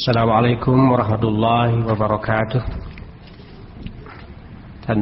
[0.00, 2.62] السلام عليكم ورحمة الله وبركاته
[4.84, 5.00] ท่าน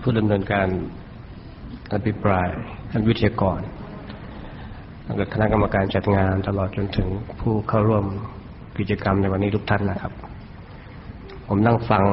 [0.00, 0.68] ผู้ดำเนินการ
[1.92, 2.48] อภิปราย
[2.90, 3.60] ท่านวิทยากร
[5.04, 7.08] แล้วก็คณะกรรมการจัดงานตลอดจนถึง
[7.40, 8.04] ผู้เข้าร่วม
[8.78, 10.12] กิจกรรมในวันนี้ทุกท่านนะครับ
[11.46, 12.04] ผมนั่งฟัง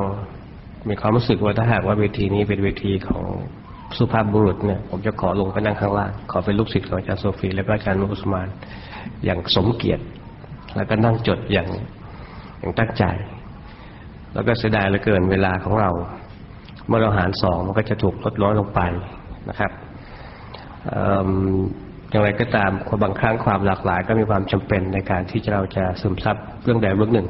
[0.90, 3.24] มีความรู้สึกว่าถ้าหากว่าเวทีนี้เป็นเวทีของ
[3.98, 8.48] สุภาพบุรุษเนี่ย ผมจะขอลงไปนั่งข้างล่าง ขอเป็นลูกศิษย์ของอาจารย์โซฟี และก็อาจารย์นุสมาน
[9.26, 10.04] อย่างสมเกียรติ
[10.77, 11.69] แล้วก็นั่งจดอย่าง
[12.59, 13.05] อย่างตั้งใจ
[14.35, 15.91] แล้วก็เสียดายเหลือเกินเวลาของเรา
[16.87, 18.81] เมื่อเราหารสองมันก็จะถูกลดน้อยลงไป
[19.49, 19.71] นะครับ
[22.11, 22.71] อย่างไรก็ตาม
[23.03, 27.29] บางครั้งความหลากหลาย ก็มีความจำเป็นในการที่เราจะซึมซับเรื่องใดเรื่องหนึ่ง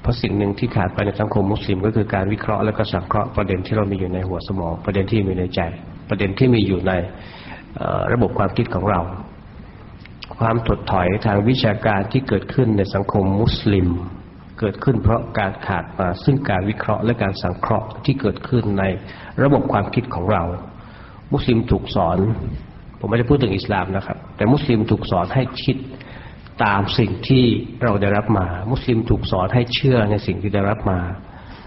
[0.00, 5.60] เพราะสิ่งหนึ่งที่ขาดไปในสังคมมุสลิม ก็คือการวิเคราะห์และก็สังเคราะห์ประเด็นที่เรามีอยู่ในหัวสมอง ประเด็นที่มีในใจ
[6.08, 6.92] ประเด็นที่มีอยู่ใน
[8.12, 9.00] ระบบความคิดของเรา
[10.40, 13.88] ความถดถอยทางวิชาการที่เกิดขึ้นในสังคมมุสลิม
[14.60, 18.84] เกิดขึ้นเพราะการขาดมาซึ่งการวิเคราะห์และการสังเคราะห์ที่เกิดขึ้นใน
[19.42, 20.42] ระบบความคิดของเรา
[21.32, 22.18] มุสลิมถูกสอน
[22.98, 25.76] ผมไม่ได้พูดถึงอิสลามนะครับ แต่มุสลิมถูกสอนให้คิด
[26.64, 27.44] ตามสิ่งที่
[27.82, 31.00] เราได้รับมา มุสลิมถูกสอนให้เชื่อในสิ่งที่ได้รับมา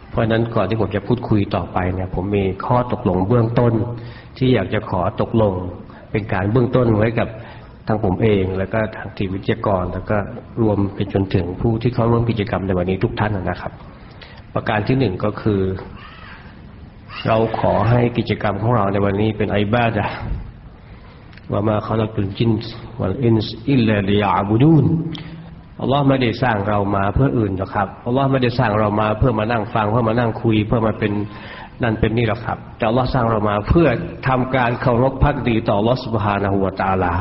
[0.09, 3.73] เพราะฉะนั้นก่อนที่ผมจะพูดคุยต่อไปเนี่ย ผมมีข้อตกลงเบื้องต้น
[4.37, 5.53] ที่อยากจะขอตกลง
[6.11, 7.29] เป็นการเบื้องต้นไว้กับ
[7.87, 10.17] ทางผมเองแล้วก็ทางทีมวิทยากร แล้วก็
[10.61, 13.71] รวมไปจนถึงผู้ที่เข้าร่วมกิจกรรมในวันนี้ทุกท่านนะครับ
[14.53, 15.61] ประการที่หนึ่งก็คือ
[17.27, 20.07] เราขอให้กิจกรรมของเราในวันนี้เป็นไอบ้าดะ
[21.51, 22.51] ว่ามาเขลักตุลจิน
[22.99, 24.85] วัลอินส์อิลลาลิยาบุดูน
[25.81, 31.11] อัลลอฮ์ไม่ได้สร้างเรามาเพื่ออื่นหรอกครับอัลลอฮ์ไม่ได้สร้างเรามาเพื่อมานั่งฟังเพื่อมานั่งคุย เพื่อมาเป็น
[31.83, 33.87] นั่นเป็นนี่หรอกครับ แต่อัลลอฮ์สร้างเรามาเพื่อ
[34.27, 37.13] ทำการเคารพพักดีต่ออัลลอฮ์สุบฮานะฮูวาตาลา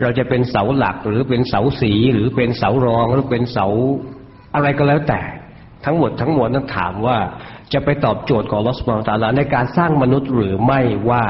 [0.00, 3.66] เราจะเป็นเสาหลักหรือเป็นเสาสีหรือเป็นเสารองหรือเป็นเสา
[4.54, 5.20] อะไรก็แล้วแต่
[5.84, 7.16] ทั้งหมดทั้งมวลนั้นถามว่า
[7.72, 11.24] จะไปตอบโจทย์ของลอสุบฮาตาลาในการสร้างมนุษย์หรือไม่ว่า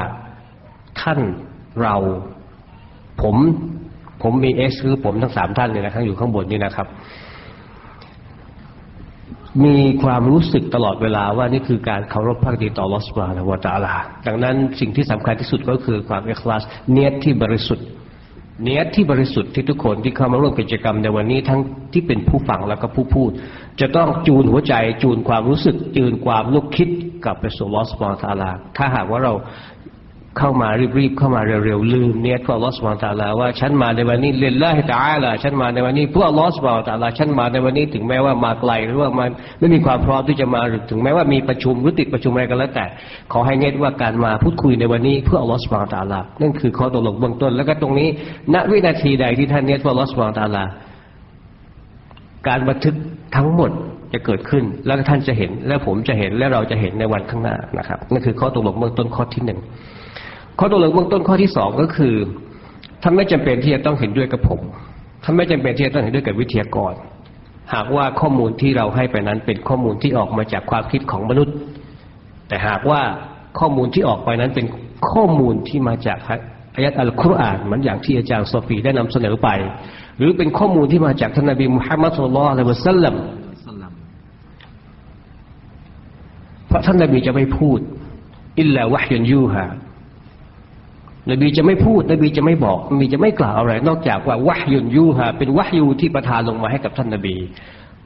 [1.01, 1.21] ท่าน
[1.83, 1.97] เรา
[3.23, 3.37] ผม
[4.23, 6.87] ผมมีเอสคือผมทั้งสามท่านเลยนะครับอยู่ข้างบนนี่นะครับ
[9.65, 13.97] มีความรู้สึกตลอดเวลาว่านี่คือการเคารพพักดีต่อลอสบานะวตาลา
[14.27, 17.87] ดังนั้นสิ่งที่สำคัญที่สุดก็คือความเอกลาสเนียที่บริสุทธิ์
[18.63, 21.61] เนื้อที่บริสุทธิ์ที่ทุกคนที่เข้ามาร่วมกิจกรรมในวันนี้ทั้ง
[21.93, 23.31] ที่เป็นผู้ฟังแล้วก็ผู้พูด
[23.81, 26.89] จะต้องจูนหัวใจจูนความรู้สึกจูนความลุกคิด
[27.25, 29.33] กับไปสู่ลอสบอนะตาลา ถ้าหากว่าเรา
[30.39, 42.87] เข้ามารีบๆเข้ามาเร็วๆลืมเนี่ยก็ลอสบานตาลาว่าฉันมาในวันนี้เล่นละให้ตายละฉันมาในวันนี้เพื่อลอสบานตาลาฉันมาในวันนี้ถึงแม้ว่ามาไกลหรือว่ามันไม่มีความพร้อมที่จะมาหรือถึงแม้ว่ามีประชุมหรือติดประชุมอะไรก็แล้วแต่
[43.33, 48.09] ขอให้เน้นว่าการมาพูดคุยในวันนี้เพื่อลอสบานตาลานั่นคือข้อตกลงเบื้องต้น แล้วก็ตรงนี้
[48.55, 50.65] ณวินาทีใดที่ท่านเน้นว่าลอสบานตาลา
[52.49, 52.95] การบันทึก
[53.37, 53.71] ทั้งหมด
[54.13, 59.61] จะเกิดขึ้น แล้วท่านจะเห็นและผมจะเห็นและเราจะเห็นในวันข้างหน้านะครับนั่นคือข้อตกลงเบื้องต้นข้อที่หนึ่ง
[60.59, 62.15] ข้อตกลงเบื้องต้นข้อที่สองก็คือ
[63.03, 64.61] ท่านไม่จำเป็นที่จะต้องเห็นด้วยกับผม
[65.25, 66.93] ท่านไม่จำเป็นที่จะต้องเห็นด้วยกับวิทยากร
[67.75, 71.55] หากว่าข้อมูลที่เราให้ไปนั้นเป็นข้อมูลที่ออกมาจากความคิดของมนุษย์
[72.49, 73.01] แต่หากว่า
[73.59, 74.67] ข้อมูลที่ออกไปนั้นเป็น
[75.11, 76.19] ข้อมูลที่มาจาก
[76.75, 79.49] อายะอัลกุรอานเหมือนอย่างที่อาจารย์โซฟีได้นำเสนอไป
[80.19, 83.15] หรือเป็นข้อมูลที่มาจากท่านนบีมุฮัมมัดสุลลัลละวสัลลัม
[86.69, 87.79] เพราะท่านนบีจะไม่พูด
[88.61, 89.65] อิลลาวะฮยุนยูฮา
[91.31, 97.37] นบีจะไม่พูด นบีจะไม่บอก นบีจะไม่กล่าวอะไร นอกจากว่าวะยุนยูฮะเป็นวะยูที่ประทานลงมาให้กับท่านนบี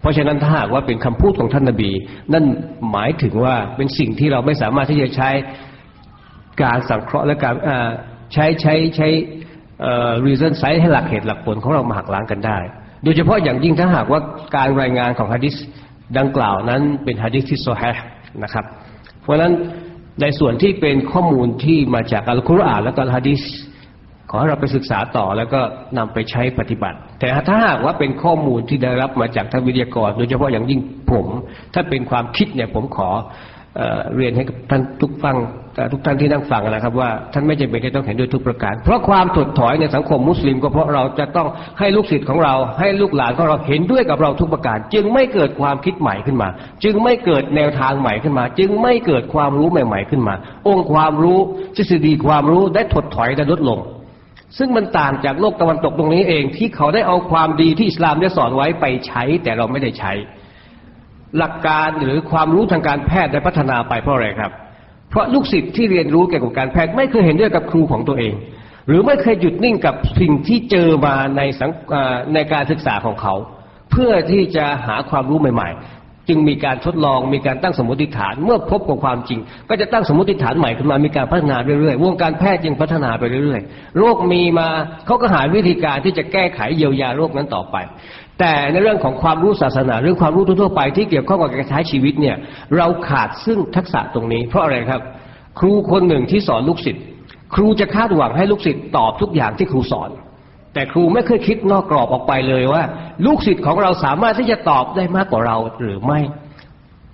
[0.01, 1.91] เพราะฉะนั้นถ้าหากว่าเป็นคำพูดของท่านนบี
[2.33, 2.45] นั่น
[2.93, 5.31] หมายถึงว่าเป็นสิ่งที่เราไม่สามารถที่จะใช้
[6.63, 7.55] การสังเคราะห์และการ
[8.33, 9.09] ใช้ใช้ใช้
[10.27, 12.59] reason ไซให้หลักเหตุหลักผลของเรามาหักล้างกันได้
[13.05, 14.21] โดยเฉพาะอย่างยิ่งถ้าหากว่า
[14.57, 15.55] การรายงานของฮะดิษ
[16.19, 17.93] ดังกล่าวนั้นเป็นฮะดิษที่โซฮะ
[18.43, 18.65] นะครับ
[19.23, 19.53] เพราะฉะนั้น
[20.21, 23.43] ในส่วนที่เป็นข้อมูลที่มาจากอัลกุรอานและก็ฮะดิษ
[24.31, 25.61] ขอให้เราไปศึกษาต่อแล้วก็
[25.99, 30.81] นำไปใช้ปฏิบัติ แต่ถ้าหากว่าเป็นข้อมูลที่ได้รับมาจากทางวิทยากร โดยเฉพาะอย่างยิ่ง
[31.11, 31.27] ผม
[31.75, 33.11] ถ้าเป็นความคิดเนี่ยผมขอ
[34.17, 35.37] เรียนให้กับท่านทุกฟัง
[35.93, 46.49] ทุกท่านที่นั่งฟังนะครับ ว่าท่านไม่จำเป็นที่ต้องเห็นด้วยทุกประการ เพราะความถดถอยในสังคมมุสลิมก็เพราะเราจะต้องให้ลูกศิษย์ของเรา ให้ลูกหลานของเราเห็นด้วยกับเราทุกประการ จึงไม่เกิดความคิดใหม่ขึ้นมา
[46.85, 50.35] จึงไม่เกิดแนวทางใหม่ขึ้นมา จึงไม่เกิดความรู้ใหม่ ๆขึ้นมา
[50.69, 51.39] องค์ความรู้
[51.77, 53.81] ทฤษฎีความรู้ได้ถดถอยได้ลดลง
[54.59, 60.13] ซึ่งมันต่างจากโลกตะวันตกตรงนี้เองที่เขาได้เอาความดีที่อิสลามได้สอนไว้ไปใช้ แต่เราไม่ได้ใช้
[61.39, 64.53] หลักการหรือความรู้ทางการแพทย์ได้พัฒนาไปเพราะอะไรครับ
[65.11, 68.35] เพราะลูกศิษย์ที่เรียนรู้เกี่ยวกับการแพทย์ไม่เคยเห็นด้วยกับครูของตัวเอง
[68.89, 71.71] หรือไม่เคยหยุดนิ่งกับสิ่งที่เจอมาในสัง
[72.35, 73.35] ในการศึกษาของเขา
[73.93, 75.96] เพื่อที่จะหาความรู้ใหม่ๆ
[76.29, 84.69] จึงมีการทดลองมีการตั้งสมมติฐาน เมื่อพบกับความจริง ก็จะตั้งสมมติฐานใหม่ขึ้นมามีการพัฒนาเรื่อยๆวงการแพทย์จึงพัฒนาไปเรื่อยๆโรคมีมา
[85.07, 87.77] เขาก็หาวิธีการที่จะแก้ไขเยียวยาโรคนั้นต่อไป
[88.41, 92.37] แต่ในเรื่องของความรู้ศาสนาเรื่องความรู้ทั่วไปที่เกี่ยวข้องกับการใช้ชีวิตเนี่ย
[92.77, 95.01] เราขาดซึ่งทักษะตรงนี้ เพราะอะไรครับ
[95.59, 97.05] ครูคนหนึ่งที่สอนลูกศิษย์
[97.55, 100.11] ครูจะคาดหวังให้ลูกศิษย์ตอบทุกอย่างที่ครูสอน
[100.77, 102.83] แต่ครูไม่เคยคิดนอกกรอบออกไปเลยว่า
[103.27, 106.21] ลูกศิษย์ของเราสามารถที่จะตอบได้มากกว่าเราหรือไม่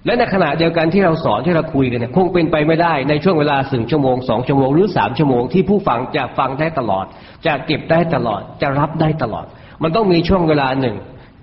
[0.07, 7.05] และในขณะเดียวกันที่เราสอนที่เราคุยกันเนี่ยคงเป็นไปไม่ได้ในช่วงเวลาสึงชั่วโมงสองชั่วโมงหรือสามชั่วโมงที่ผู้ฟังจะฟังได้ตลอด
[7.47, 9.47] จะเก็บได้ตลอด จะรับได้ตลอด
[9.83, 10.97] มันต้องมีช่วงเวลาหนึ่ง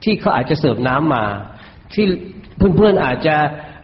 [0.03, 1.23] ที่เขาอาจจะเสิร์ฟน้ำมา
[1.93, 2.05] ที่
[2.75, 3.35] เพื่อนๆอาจจะ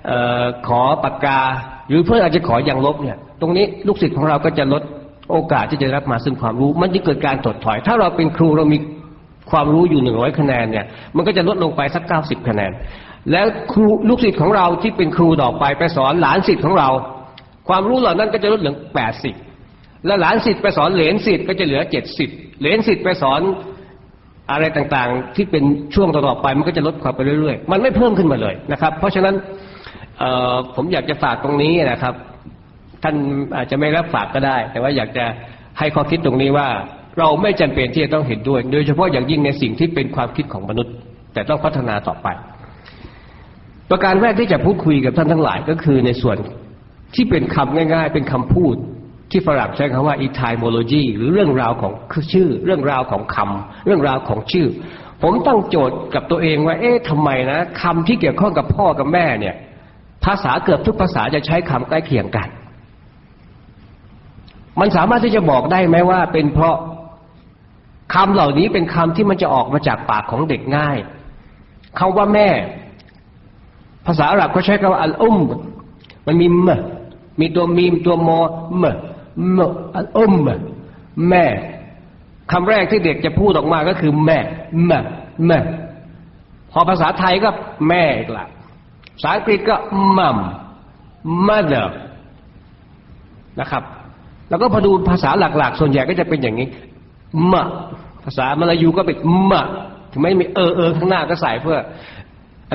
[0.09, 0.11] อ
[0.41, 1.41] อขอปากกา
[1.89, 4.83] หรือเพื่อนอาจจะขออย่างลบเนี่ย ตรงนี้ลูกศิษย์ของเราก็จะลด
[5.31, 8.77] โอกาสที่จะรับมาซึ่งความรู้ มันจะเกิดการถดถอย ถ้าเราเป็นครูเรามี
[9.51, 10.85] ความรู้อยู่หนึ่งร้อยคะแนนเนี่ย
[11.15, 12.71] มันก็จะลดลงไปสักเก้าสิบคะแนน
[13.31, 16.89] แล้วครูลูกศิษย์ของเราที่เป็นครูต่อไปไปสอนหลานศิษย์ของเรา
[17.67, 19.35] ความรู้เหล่านั้นก็จะลดเหลือแปดสิบ
[20.05, 22.29] แล้วหลานศิษย์ไปสอนเหลนศิษย์ก็จะเหลือเจ็ดสิบ
[22.59, 23.41] เหลนศิษย์ไปสอน
[24.51, 25.63] อะไรต่างๆ ที่เป็น
[25.95, 29.35] ช่วงต่อๆไปมันก็จะลดความไปเรื่อยๆ มันไม่เพิ่มขึ้นมาเลยนะครับ เพราะฉะนั้น
[30.75, 32.13] ผมอยากจะฝากตรงนี้นะครับ
[33.05, 33.15] ท่าน
[33.57, 35.25] อาจจะไม่รับฝากก็ได้ แต่ว่าอยากจะ
[35.79, 36.67] ให้ข้อคิดตรงนี้ว่า
[37.19, 40.93] เราไม่จำเป็นที่จะต้องเห็นด้วย โดยเฉพาะอย่างยิ่งในสิ่งที่เป็นความคิดของมนุษย์
[41.33, 42.27] แต่ต้องพัฒนาต่อไป
[43.89, 46.37] ประการแรกที่จะพูดคุยกับท่านทั้งหลายก็คือในส่วน
[47.15, 48.75] ที่เป็นคำง่าย ๆ เป็นคำพูด
[49.31, 51.93] ที่ฝรั่งใช้คำว่า etymology หรือเรื่องราวของ
[52.33, 54.67] ชื่อ เรื่องราวของคำเรื่องราวของชื่อ
[55.23, 59.55] ผมตั้งโจทย์กับตัวเองว่า เอ๊ะทำไมนะคำที่เกี่ยวข้องกับพ่อกับแม่เนี่ย
[60.25, 62.47] ภาษาเกือบทุกภาษาจะใช้คำใกล้เคียงกัน
[64.79, 66.77] มันสามารถที่จะบอกได้ไหมว่า เป็นเพราะ
[68.13, 70.97] คำเหล่านี้เป็นคำที่มันจะออกมาจากปากของเด็กง่าย
[71.99, 72.49] คาว่าแม่
[74.05, 75.37] ภาษาอาหรับเขาใช้คำว่าอัลอุม
[76.25, 76.69] มันมีม
[77.39, 78.39] มีตัวมีมตัวมอ
[78.81, 78.83] ม
[79.57, 79.59] ม
[79.97, 80.33] อัลอุม
[81.29, 81.45] แม่
[82.51, 84.39] คำแรกที่เด็กจะพูดออกมาก็คือ แม่
[84.87, 84.99] แม่
[85.47, 85.59] แม่
[86.71, 87.49] พอภาษาไทยก็
[87.89, 88.45] แม่อีกละ
[89.15, 89.75] ภาษาอังกฤษก็
[90.17, 90.37] มัม
[91.47, 91.87] mother
[93.59, 93.83] นะครับ
[94.49, 96.67] แล้วก็พอดูภาษาหลัก ๆ ส่วนใหญ่ก็จะเป็นอย่างนี้
[97.51, 97.65] มะ
[98.25, 99.17] ภาษามลายูก็เป็น
[99.51, 99.65] มะ
[100.11, 101.77] ถึงไม่มีเออเออข้างหน้าก็ใส่เพื่อ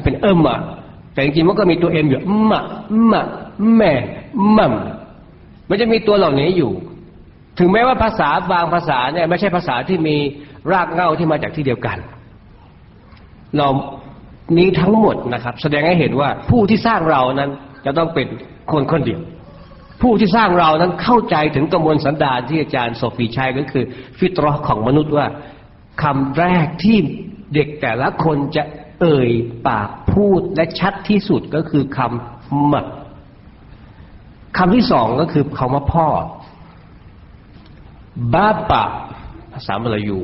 [0.04, 0.58] เป็นเอิมะ
[1.12, 2.20] แต่จริงๆมันก็มีตัวเอ็มอยู่
[2.50, 2.60] มะ
[3.10, 3.24] มะ
[3.76, 3.92] แม่
[4.56, 4.74] มัม
[5.68, 6.72] มันจะมีตัวเหล่านี้อยู่
[7.58, 10.16] ถึงแม้ว่าภาษาบางภาษาเนี่ยไม่ใช่ภาษาที่มี
[10.72, 11.98] รากเหง้าที่มาจากที่เดียวกัน
[13.56, 13.68] เรา
[14.58, 17.50] นี้ทั้งหมดนะครับ แสดงให้เห็นว่าผู้ที่สร้างเรานั้น
[17.84, 18.26] จะต้องเป็น
[18.72, 19.20] คนคนเดียว
[20.00, 23.84] ผู้ที่สร้างเรานั้นเข้าใจถึงกระมวลสันดานที่อาจารย์โซฟีชัยก็คือ
[24.18, 25.26] ฟิตรอของมนุษย์ว่า
[26.02, 26.98] คำแรกที่
[27.54, 28.62] เด็กแต่ละคนจะ
[29.00, 29.30] เอ่ย
[29.68, 32.86] ปากพูดและชัดที่สุดก็คือคำมะ
[34.56, 36.06] คำที่สองก็คือคำว่าพ่อ
[38.34, 38.84] บาปะ
[39.52, 40.20] ภาษามลายู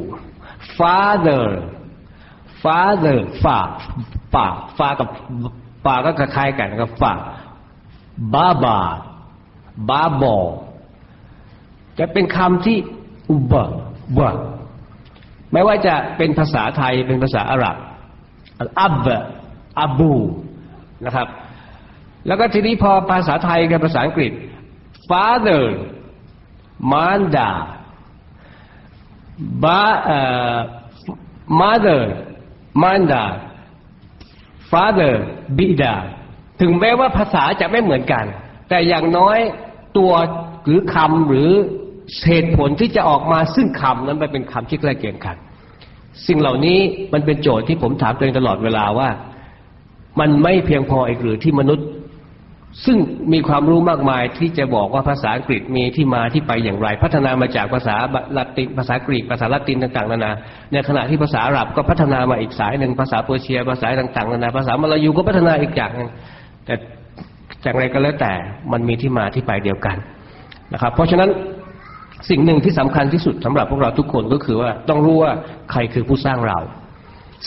[0.79, 1.46] father
[2.62, 3.58] father ฝา
[4.32, 4.46] ฝา
[4.79, 5.08] ฝากับ
[5.84, 7.12] ฝาก็คล้ายกันกับฝา
[8.34, 8.81] บาบา
[9.88, 10.37] บาบอ
[11.99, 12.78] จะเป็นคำที่
[13.31, 13.64] อุบะ
[14.19, 14.34] บะ
[15.52, 17.76] ไม่ว่าจะเป็นภาษาไทยเป็นภาษาอาหรับ
[18.81, 19.06] อับบ
[19.81, 20.15] อับู
[21.06, 21.29] นะครับ
[22.27, 24.32] แล้วก็ทีนี้พอภาษาไทยกับภาษาอังกฤษ
[25.10, 25.65] father
[26.93, 27.48] manda
[29.65, 30.20] บาเอ่
[30.53, 30.56] อ
[31.60, 32.03] mother
[32.82, 33.24] manda
[34.70, 35.15] father
[35.58, 35.94] บิดา
[36.60, 38.24] ถึงแม้ว่าภาษาจะไม่เหมือนกัน
[38.69, 39.39] แต่อย่างน้อย
[39.98, 40.10] ตัว
[40.67, 41.50] หรือคำหรือ
[42.26, 45.36] เหตุผลที่จะออกมาซึ่งคำนั้นมันเป็นคำที่ใกล้เคียงกัน
[46.26, 46.79] สิ่งเหล่านี้
[47.12, 49.08] มันเป็นโจทย์ที่ผมถามตัวเองตลอดเวลาว่า
[50.20, 51.86] มันไม่เพียงพออีกหรือที่มนุษย์
[52.84, 52.98] ซึ่ง
[53.32, 57.94] มีความรู้มากมายที่จะบอกว่าภาษาอังกฤษมีที่มาที่ไปอย่างไร พัฒนามาจากภาษา
[58.36, 60.32] ละตินภาษากรีกภาษาละตินต่างๆนานา
[60.72, 66.10] ในขณะที่ภาษาอาหรับก็พัฒนามาอีกสายหนึ่งภาษาเปอร์เซีย ภาษาต่างๆนานาภาษามลายูก็พัฒนาอีกอย่างนึง
[66.67, 66.74] แต่
[67.67, 68.32] อย่างไรก็แล้วแต่
[68.73, 69.96] มันมีที่มาที่ไปเดียวกัน
[70.73, 71.31] นะครับ เพราะฉะนั้น
[72.31, 75.32] สิ่งหนึ่งที่สำคัญที่สุดสำหรับพวกเราทุกคนก็คือว่าต้องรู้ว่า
[75.70, 76.58] ใครคือผู้สร้างเรา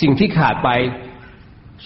[0.01, 0.69] สิ่งที่ขาดไป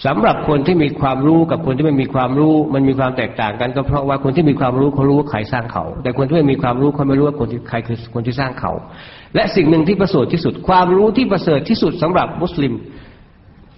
[0.06, 8.72] สำหรับคนที่มีความรู้กับคนที่ไม่มีความรู้ มันมีความแตกต่างกันก็เพราะว่าคนที่มีความรู้เขารู้ว่าใครสร้างเขา แต่คนที่ไม่มีความรู้เขาไม่รู้ว่าคนที่ใครคือคนที่สร้างเขา
[9.34, 12.72] และสิ่งหนึ่งที่ประเสริฐที่สุด ความรู้ที่ประเสริฐที่สุดสำหรับมุสลิม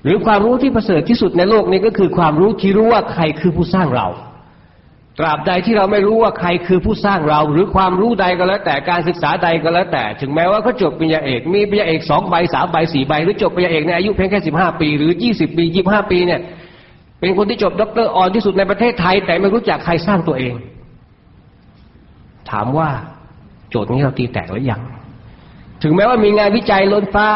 [0.05, 4.07] หรือความรู้ที่ประเสริฐที่สุดในโลกนี้ก็คือความรู้ที่รู้ว่าใครคือผู้สร้างเรา
[5.19, 16.41] ตราบใดที่เราไม่รู้ว่าใครคือผู้สร้างเรา หรือความรู้ใดก็แล้วแต่การศึกษาใดก็แล้วแต่ ถึงแม้ว่าเขาจบปริญญาเอกมีปริญญาเอกสองใบสามใบสี่ใบหรือจบปริญญาเอกในอายุเพียงแค่สิบห้าปี หรือยี่สิบปียี่บห้าปีเนี่ย
[17.21, 20.55] เป็นคนที่จบด็อกเตอร์อ่อนที่สุดในประเทศไทย แต่ไม่รู้จักใครสร้างตัวเอง
[22.51, 22.89] ถามว่า
[23.71, 24.81] โจทย์นี้เราตีแตกหรือยัง
[25.83, 27.27] ถึงแม้ว่ามีงานวิจัยล้นฟ้า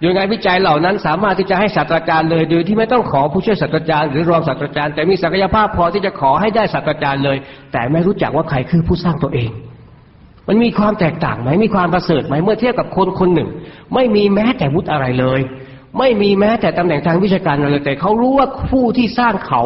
[0.00, 7.36] โดยงานวิจัยเหล่านั้นสามารถที่จะให้ศาสตราจารย์เลย โดยที่ไม่ต้องขอผู้ช่วยศาสตราจารย์หรือรองศาสตราจารย์แต่มีศักยภาพพอที่จะขอให้ได้ศาสตราจารย์เลย
[7.72, 9.50] แต่ไม่รู้จักว่าใครคือผู้สร้างตัวเอง
[10.48, 13.48] มันมีความแตกต่างไหมมีความประเสริฐไหมเมื่อเทียบกับคนคนหนึ่ง
[13.94, 15.40] ไม่มีแม้แต่วุฒิอะไรเลย
[15.98, 19.62] ไม่มีแม้แต่ตำแหน่งทางวิชาการอะไรแต่เขารู้ว่าผู้ที่สร้างเขา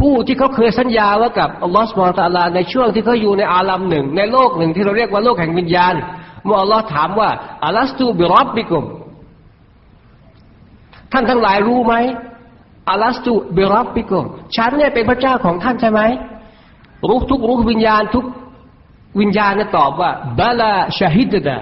[0.00, 5.94] ผู้ที่เขาเคยสัญญาว่ากับอัลลอฮฺสุบานตะลาในช่วงที่เขาอยู่ในอาลัมหนึ่งในโลกหนึ่งที่เราเรียกว่าโลกแห่งวิญญาณ
[6.44, 7.28] เมื่ออัลลอฮ์ถามว่า
[7.64, 8.84] อัลัสตูบิรอบบิกุม
[11.12, 11.94] ท่านทั้งหลายรู้ไหม
[12.90, 14.24] อัลัสตูบิรับบิกุม
[14.56, 16.00] ฉันเนี่ยเป็นพระเจ้าของท่านใช่ไหม
[17.08, 18.24] รู้ทุกรู้วิญญาณทุก
[19.20, 21.58] วิญญาณเนี่ยตอบว่าบาลาชาฮิดดะ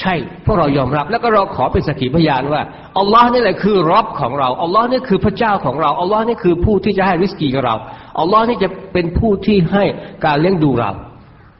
[0.00, 2.62] ใช่พวกเรายอมรับ แล้วก็เราขอเป็นสักิพยานว่า
[2.98, 7.76] อัลลอฮ์นี่แหละคือรับของเราอัลลอฮ์นี่คือพระเจ้าของเราอัลลอฮ์นี่คือผู้ที่จะให้ริสกีกับเรา
[8.20, 9.84] อัลลอฮ์นี่จะเป็นผู้ที่ให้
[10.24, 10.90] การเลี้ยงดูเรา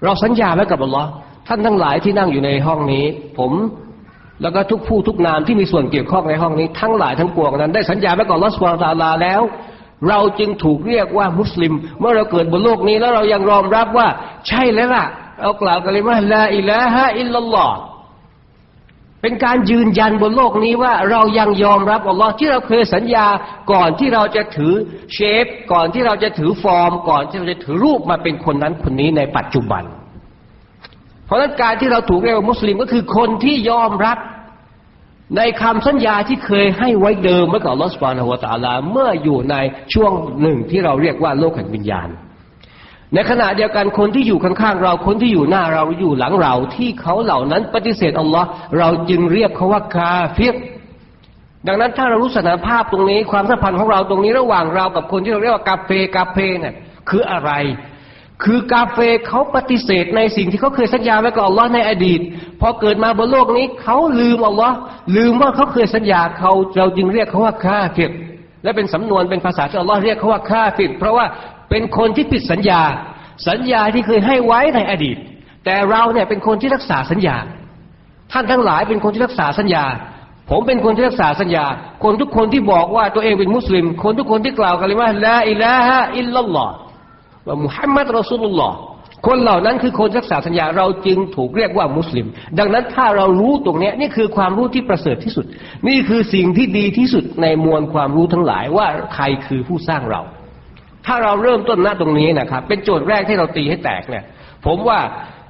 [0.04, 1.08] เราสัญญาไว้กับอัลลอฮ์
[1.48, 3.04] ท่านทั้งหลายที่นั่งอยู่ในห้องนี้
[3.38, 3.50] ผม
[4.42, 9.42] แล้วก็ทุกผู้ทุกนามที่มีส่วนเกี่ยวข้องในห้องนี้ทั้งหลายทั้งปวงนั้น ได้สัญญาไว้ก่อนลอสวาตาลาแล้ว
[10.08, 14.08] เราจึงถูกเรียกว่ามุสลิม เมื่อเราเกิดบนโลกนี้แล้วเรายังรอมรับว่า
[14.48, 15.04] ใช่แล้วล่ะ
[15.40, 17.76] เอากล่าวกันเลยว่าละอิละฮะอิลลัลลอฮ์
[19.22, 23.26] เป็นการยืนยันบนโลกนี้ว่าเรายังยอมรับอัลลอฮ์ที่เราเคยสัญญา
[23.72, 24.74] ก่อนที่เราจะถือ
[25.12, 29.84] เชฟ ก่อนที่เราจะถือฟอร์ม ก่อนที่เราจะถือรูปมาเป็นคนนั้นคนนี้ในปัจจุบัน
[31.34, 34.18] ราะนั้นการที่เราถูกเรียกว่ามุสลิมก็คือคนที่ยอมรับ
[35.36, 39.56] ในคำสัญญาที่เคยให้ไว้เดิมเมื่อก่อนลอสปานหัวตาลา เมื่ออยู่ใน
[39.94, 42.08] ช่วงหนึ่งที่เราเรียกว่าโลกแห่งวิญญาณ
[43.14, 48.48] ในขณะเดียวกันคนที่อยู่ข้างๆเราคนที่อยู่หน้าเราอยู่หลังเราที่เขาเหล่านั้นปฏิเสธอัลลอฮ์
[48.78, 50.54] เราจึงเรียกเขาว่าคาเฟีย
[51.66, 56.74] ดังนั้นถ้าเรารู้สถานภาพตรงนี้ความสัมพันธ์ของเราตรงนี้ระหว่างเรากับคนที่เราเรียกว่ากาเฟกาเฟเนี่ย
[57.08, 57.50] คืออะไร
[58.42, 58.98] คือกาเฟ
[59.28, 62.20] เขาปฏิเสธในสิ่งที่เขาเคยสัญญาไว้กับอัลลอฮ์ในอดีต
[62.60, 64.76] พอเกิดมาบนโลกนี้เขาลืมอัลลอฮ์
[65.16, 67.98] ลืมว่าเขาเคยสัญญาเขาเราจึงเรียกเขาว่าคาเฟ
[68.62, 71.26] และเป็นสำนวนเป็นภาษาที่อัลลอฮ์เรียกเขาว่าคาเฟเพราะว่า
[71.70, 72.82] เป็นคนที่ผิดสัญญา
[73.48, 75.16] สัญญาที่เคยให้ไว้ในอดีต
[75.64, 77.36] แต่เราเนี่ยเป็นคนที่รักษาสัญญา
[78.32, 79.84] ท่านทั้งหลายเป็นคนที่รักษาสัญญา
[80.50, 81.64] ผมเป็นคนที่รักษาสัญญา
[82.04, 86.74] คนทุกคนที่บอกว่าตัวเองเป็นมุสลิม คนทุกคนที่กล่าวกันเลยว่าละอิละฮะอิลลัลลอฮ์
[87.46, 88.76] ว่ามุฮัมมัดรอสูลุลลอฮ์
[89.26, 92.26] คนเหล่านั้นคือคนรักษาสัญญาเราจึงถูกเรียกว่ามุสลิม
[92.58, 95.44] ดังนั้นถ้าเรารู้ตรงนี้นี่คือความรู้ที่ประเสริฐที่สุด
[95.88, 100.22] นี่คือสิ่งที่ดีที่สุดในมวลความรู้ทั้งหลายว่าใครคือผู้สร้างเรา
[101.06, 104.24] ถ้าเราเริ่มต้นหน้าตรงนี้นะครับ เป็นโจทย์แรกที่เราตีให้แตกเนี่ย
[104.66, 104.98] ผมว่า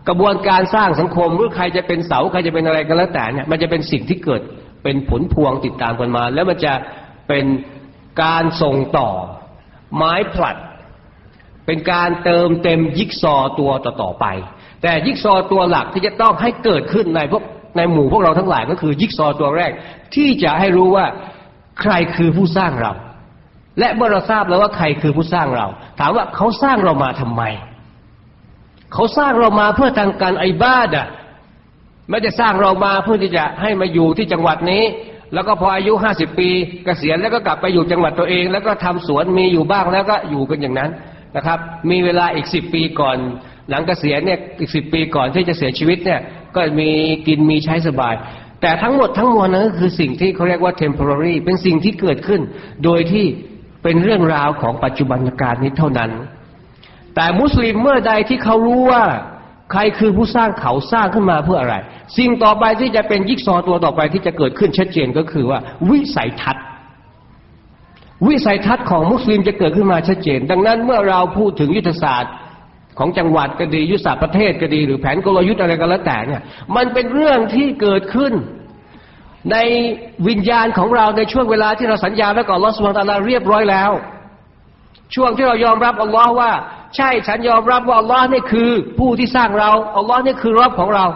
[0.08, 4.40] กระบวนการสร้างสังคมหรือใครจะเป็นเสาใครจะเป็นอะไรก็แล้วแต่เนี่ยมันจะเป็นสิ่งที่เกิด
[4.84, 6.72] เป็นผลพวงติดตามกันมา แล้วมันจะ
[7.28, 7.46] เป็น
[8.22, 9.10] การส่งต่อ
[9.96, 10.56] ไม้ผลัด
[11.66, 14.26] เป็นการเติมเต็มยิกซอตัวต่อๆไป
[14.82, 17.42] แต่ยิกซอตัวหลักที่จะต้องให้เกิดขึ้นในพวก
[17.76, 19.70] ในหมู่พวกเราทั้งหลายก็คือยิกซอตัวแรก
[20.14, 21.06] ที่จะให้รู้ว่า
[21.80, 22.92] ใครคือผู้สร้างเรา
[23.78, 25.66] และเมื่อเราทราบแล้วว่าใครคือผู้สร้างเรา
[26.00, 27.42] ถามว่าเขาสร้างเรามาทำไม
[28.92, 31.06] เขาสร้างเรามาเพื่อทางการไอ้บ้าดะ
[32.10, 34.82] ไม่ได้สร้างเรามาเพื่อที่จะให้มาอยู่ที่จังหวัดนี้
[35.34, 36.54] แล้วก็พออายุห้าสิบปีก
[36.84, 40.90] เกษียณแล้วก็กลับไปอยู่จังหวัดตัวเอง แล้วก็ทำสวนมีอยู่บ้างแล้วก็อยู่กันอย่างนั้น
[41.36, 41.58] นะครับ
[41.90, 43.16] มีเวลาอีกสิบปีก่อน
[43.70, 46.20] หลังเกษียณเนี่ยอีกสิบปีก่อนที่จะเสียชีวิตเนี่ย
[46.56, 46.90] ก็มี
[47.26, 48.14] กินมีใช้สบาย
[48.60, 52.40] แต่ทั้งหมดทั้งมวลนั้นก็คือสิ่งที่เขาเรียกว่า temporary เป็นสิ่งที่เกิดขึ้น
[52.84, 53.26] โดยที่
[53.82, 56.10] เป็นเรื่องราวของปัจจุบันการนี้เท่านั้น
[57.14, 59.04] แต่มุสลิมเมื่อใดที่เขารู้ว่า
[59.72, 61.76] ใครคือผู้สร้างเขาสร้างขึ้นมาเพื่ออะไร
[62.18, 65.58] สิ่งต่อไปที่จะเป็นยิกซอตัวต่อไปที่จะเกิดขึ้นชัดเจนก็คือว่า
[65.90, 66.64] วิสัยทัศน์
[68.28, 72.32] วิสัยทัศน์ของมุสลิมจะเกิดขึ้นมาชัดเจน ดังนั้นเมื่อเราพูดถึงยุทธศาสตร์
[72.98, 76.42] ของจังหวัดก็ดียุทธศาสตร์ประเทศก็ดี หรือแผนกลยุทธ์อะไรก็แล้วแต่เนี่ย
[76.76, 78.32] มันเป็นเรื่องที่เกิดขึ้น
[79.52, 79.56] ใน
[80.28, 83.90] วิญญาณของเราในช่วงเวลาที่เราสัญญาไว้ก่อนลอสวงตาลาเรียบร้อยแล้ว
[85.14, 86.50] ช่วงที่เรายอมรับอัลลอฮ์ว่า
[86.96, 91.06] ใช่ฉันยอมรับว่าอัลลอฮ์นี่คือ ผู้ที่สร้างเราอัลลอฮ์นี่คือรับของเรา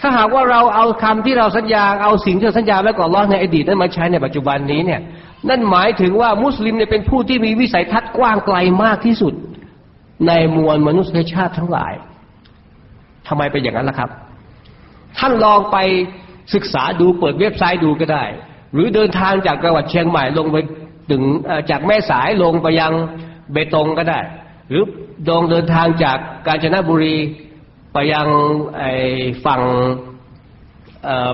[0.00, 5.00] ถ้าหากว่าเราเอาคำที่เราสัญญาเอาสิ่งที่เราสัญญาไว้ก่อนลลอฮ์ในอดีตนั้นมาใช้ในปัจจุบันนี้เนี่ย
[5.48, 9.34] นั่นหมายถึงว่ามุสลิมเนี่ยเป็นผู้ที่มีวิสัยทัศน์กว้างไกลมากที่สุด
[10.26, 11.92] ในมวลมนุษยชาติทั้งหลาย
[13.28, 14.10] ทำไมเป็นอย่างนั้นล่ะครับ
[15.18, 15.76] ท่านลองไป
[16.54, 18.24] ศึกษาดูเปิดเว็บไซต์ดูก็ได้
[18.72, 20.56] หรือเดินทางจากจังหวัดเชียงใหม่ลงไป
[21.10, 21.22] ถึง
[21.70, 22.92] จากแม่สายลงไปยัง
[23.52, 24.20] เบตงก็ได้
[24.68, 24.82] หรือ
[25.28, 27.16] ดงเดินทางจากกาญจนบุรี
[27.92, 28.26] ไปยัง
[28.78, 28.92] ไอ้
[29.44, 29.62] ฝั่ง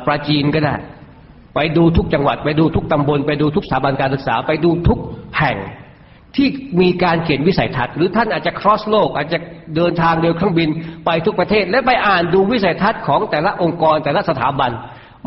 [0.06, 0.74] ปราจีนก็ได้
[1.54, 4.98] ไปดูทุกจังหวัด ไปดูทุกตำบล ไปดูทุกสถาบันการศึกษา ไปดูทุก
[5.38, 5.58] แห่ง
[6.36, 6.48] ที่
[6.80, 9.38] มีการเขียนวิสัยทัศน์หรือท่านอาจจะ cross โลก อาจจะ
[9.76, 10.68] เดินทางโดยเครื่องบิน
[11.04, 14.70] ไปทุกประเทศ และไปอ่านดูวิสัยทัศน์ของแต่ละองค์กรแต่ละสถาบัน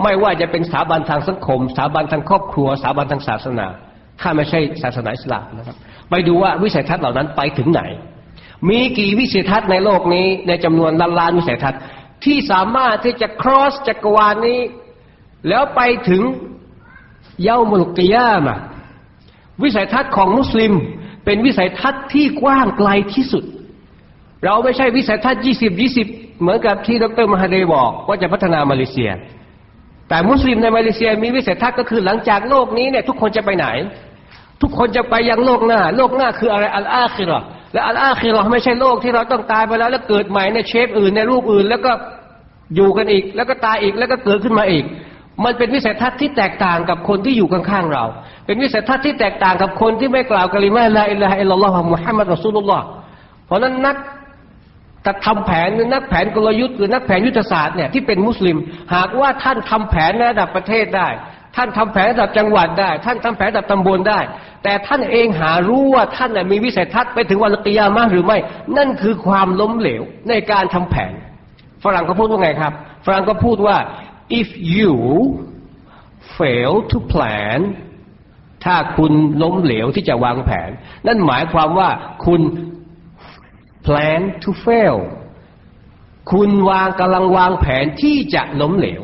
[0.04, 3.68] ไม่ว่าจะเป็นสถาบันทางสังคม สถาบันทางครอบครัว สถาบันทางศาสนา
[4.22, 5.76] ถ้าไม่ใช่ศาสนาอิสลามนะครับ
[6.10, 7.82] ไปดูว่าวิสัยทัศน์เหล่านั้นไปถึงไหน
[8.70, 11.82] มีกี่วิสัยทัศน์ในโลกนี้ในจำนวนล้านล้านวิสัยทัศน์
[12.26, 14.60] ที่สามารถที่จะ cross จักรวาลนี้
[15.48, 16.24] แล้วไปถึง
[17.44, 18.58] เย้ามุลกิยามะ
[19.64, 20.74] วิสัยทัศน์ของมุสลิม
[21.26, 23.44] เป็นวิสัยทัศน์ที่กว้างไกลที่สุด
[24.46, 26.08] เราไม่ใช่วิสัยทัศน์ยี่สิบยี่สิบ
[26.42, 29.10] เหมือนกับที่ดรมหาเดบอกว่าจะพัฒนามาเลเซีย
[30.10, 33.68] แต่มุสลิมในมาเลเซียมีวิสัยทัศน์ก็คือหลังจากโลกนี้เนี่ยทุกคนจะไปไหน
[34.62, 37.40] ทุกคนจะไปยังโลกหน้า โลกหน้าคืออะไรอัลอาคิรอ
[37.74, 41.92] และอัลอาคิรอไม่ใช่โลกที่เราต้องตายไปแล้วแล้วเกิดใหม่ในเชฟอื่นในรูปอื่น แล้วก็
[42.76, 44.86] อยู่กันอีก แล้วก็ตายอีกแล้วก็เกิดขึ้นมาอีก
[45.44, 48.04] มันเป็นวิสัยทัศน์ที่แตกต่างกับคนที่อยู่ข้างๆเรา
[48.46, 52.86] เป็นวิสัยทัศน์ที่แตกต่างกับคนที่ไม่กล่าวกะลิมาลาอิลลาฮิลลอฮ์มุฮัมมัดรอซูลุลลอฮ์
[53.46, 53.98] เพราะนั้นนัก
[55.14, 58.58] กทำแผนหรือนักแผนกลยุทธ์หรือนักแผนยุทธศาสตร์เนี่ยที่เป็นมุสลิม
[58.96, 61.08] หากว่าท่านทำแผนในระดับประเทศได้
[61.58, 64.20] ท่านทำแผนระดับจังหวัดได้ ท่านทำแผนระดับตำบลได้
[64.64, 68.38] แต่ท่านเองหารู้ว่าท่านมีวิสัยทัศน์ไปถึงวันกิยามะหรือไม่
[68.78, 71.14] นั่นคือความล้มเหลวในการทำแผน
[71.84, 72.74] ฝรั่งเขาพูดว่าไงครับ
[73.06, 73.78] ฝรั่งก็พูดว่า
[74.40, 74.94] if you
[76.38, 77.60] fail to plan
[78.64, 79.12] ถ้าคุณ
[79.42, 80.70] ล้มเหลวที่จะวางแผน
[81.08, 81.90] นั่นหมายความว่า
[82.26, 82.42] คุณ
[83.86, 84.98] plan to fail
[86.32, 89.02] คุณวางกำลังวางแผนที่จะล้มเหลว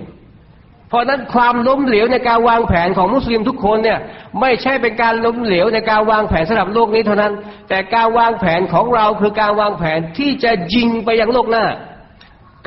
[0.94, 4.00] เพราะนั้นความล้มเหลวในการวางแผนของมุสลิมทุกคนเนี่ย
[4.42, 7.34] ไม่ใช่เป็นการล้มเหลวในการวางแผนสำหรับโลกนี้เท่านั้น
[7.70, 11.66] แต่การวางแผนของเราคือการวางแผนที่จะยิงไปยังโลกหน้า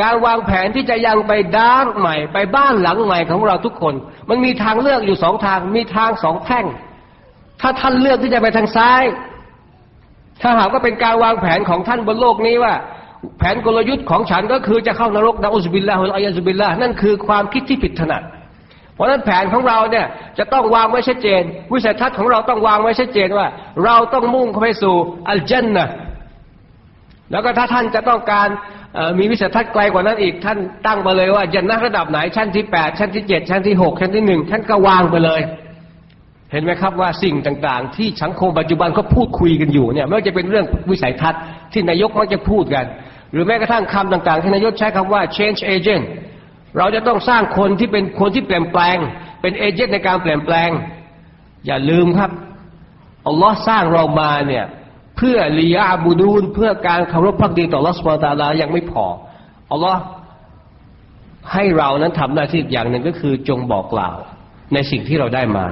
[0.03, 3.95] การวางแผนที่จะยังไปด้านใหม่ ไปบ้านหลังใหม่ของเราทุกคน
[4.29, 6.67] มันมีทางเลือกอยู่สองทางมีทางสองแท่ง
[7.61, 9.03] ถ้าท่านเลือกที่จะไปทางซ้าย
[10.43, 12.75] ถ้าหากว่าเป็นการวางแผนของท่านบนโลกนี้ว่า
[13.39, 18.23] แผนกลยุทธ์ของฉันก็คือจะเข้านรกนะอุสบิลลาฮุลอายซุบิลลานั่นคือความคิดที่ผิดถนัด
[18.95, 20.07] เพราะนั้นแผนของเราเนี่ย
[20.39, 23.47] จะต้องวางไว้ชัดเจน วิสัยทัศน์ของเราต้องวางไว้ชัดเจนว่า
[23.85, 24.95] เราต้องมุ่งไปสู่
[25.29, 25.89] อัลจันนะ
[27.31, 28.49] แล้วก็ถ้าท่านจะต้องการ
[29.19, 35.43] มีวิสัยทัศน์ไกลกว่านั้นอีก ท่านตั้งมาเลยว่าจะนักระดับไหนชั้นที่แปดชั้นที่เจ็ดชั้นที่หกชั้นที่หนึ่งท่านก็วางไปเลย
[36.53, 41.41] เห็นไหมครับว่าสิ่งต่างๆ ที่สังคมปัจจุบันเขาพูดคุยกันอยู่เนี่ยไม่ว่าจะเป็นเรื่องวิสัยทัศน์
[41.73, 42.85] ที่นายกมักจะพูดกัน
[43.37, 46.05] รือแม้กระทั่งคำต่างๆ ที่นายกใช้คำว่า change agent
[46.79, 48.97] เราจะต้องสร้างคนที่เป็นคนที่เปลี่ยนแปลง
[49.41, 50.71] เป็นเอเจนต์ในการเปลี่ยนแปลง
[51.67, 52.31] อย่าลืมครับ
[53.27, 54.65] อัลลอฮ์สร้างเรามาเนี่ย
[55.17, 59.05] เพื่อลียาบูดูนเพื่อการเคารพพักดีต่อลอสปาตาลายังไม่พอ
[59.71, 60.01] อัลลอฮ์
[61.53, 64.17] ให้เรานั้นทำหน้าที่อย่างหนึ่งก็คือจงบอกกล่าว
[64.75, 65.67] ในสิ่งที่เราได้มา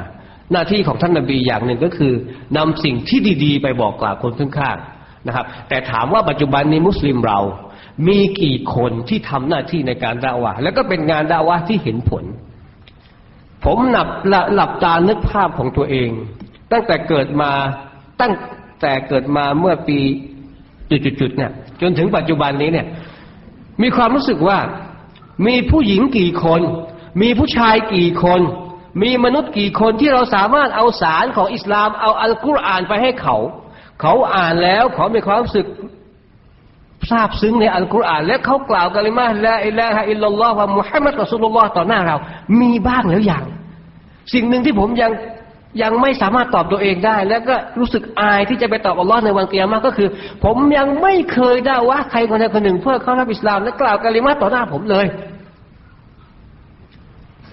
[0.52, 2.12] หน้าที่ของท่านนบีอย่างหนึ่งก็คือ
[2.56, 4.93] นำสิ่งที่ดี ๆ ไปบอกกล่าวคนข้างๆ
[5.26, 7.38] นะครับ แต่ถามว่าปัจจุบันนี้มุสลิมเรา
[8.08, 12.24] มีกี่คนที่ทำหน้าที่ในการด่าวะแล้วก็เป็นงานด่าวะที่เห็นผล
[13.64, 14.08] ผมหลับ
[14.54, 16.10] หลับตานึกภาพของตัวเอง
[16.72, 17.50] ตั้งแต่เกิดมา
[18.20, 18.32] ตั้ง
[18.80, 19.98] แต่เกิดมาเมื่อปี
[20.90, 22.86] จุดๆเนี่ย จนถึงปัจจุบันนี้เนี่ย
[23.82, 24.58] มีความรู้สึกว่า
[25.46, 26.60] มีผู้หญิงกี่คน
[27.22, 28.40] มีผู้ชายกี่คน
[29.02, 33.36] มีมนุษย์กี่คนที่เราสามารถเอาสารของอิสลามเอาอัลกุรอานไปให้เขา
[34.00, 35.66] เขาอ่านแล้วเขามีความรู้สึก
[37.10, 42.16] ทราบซึ้งในอัลกุรอาน และเขากล่าวกะลิมาละอิลาฮะอิลลัลลอฮ์วะมุฮัมมัดรอสุลลอฮ์ต่อหน้าเรา
[42.60, 43.44] มีบ้างแล้วอย่าง
[44.34, 45.12] สิ่งหนึ่งที่ผมยัง
[45.82, 50.08] ยังไม่สามารถตอบตัวเองได้ แล้วก็รู้สึกอายที่จะไปตอบอัลลอฮ์ในวันเกียรมาก็คือ
[50.44, 55.06] ผมยังไม่เคยได้ว่าใครคนใดคนหนึ่งเพื่อเข้ารับอิสลาม และกล่าวกะลิมาต่อหน้าผมเลย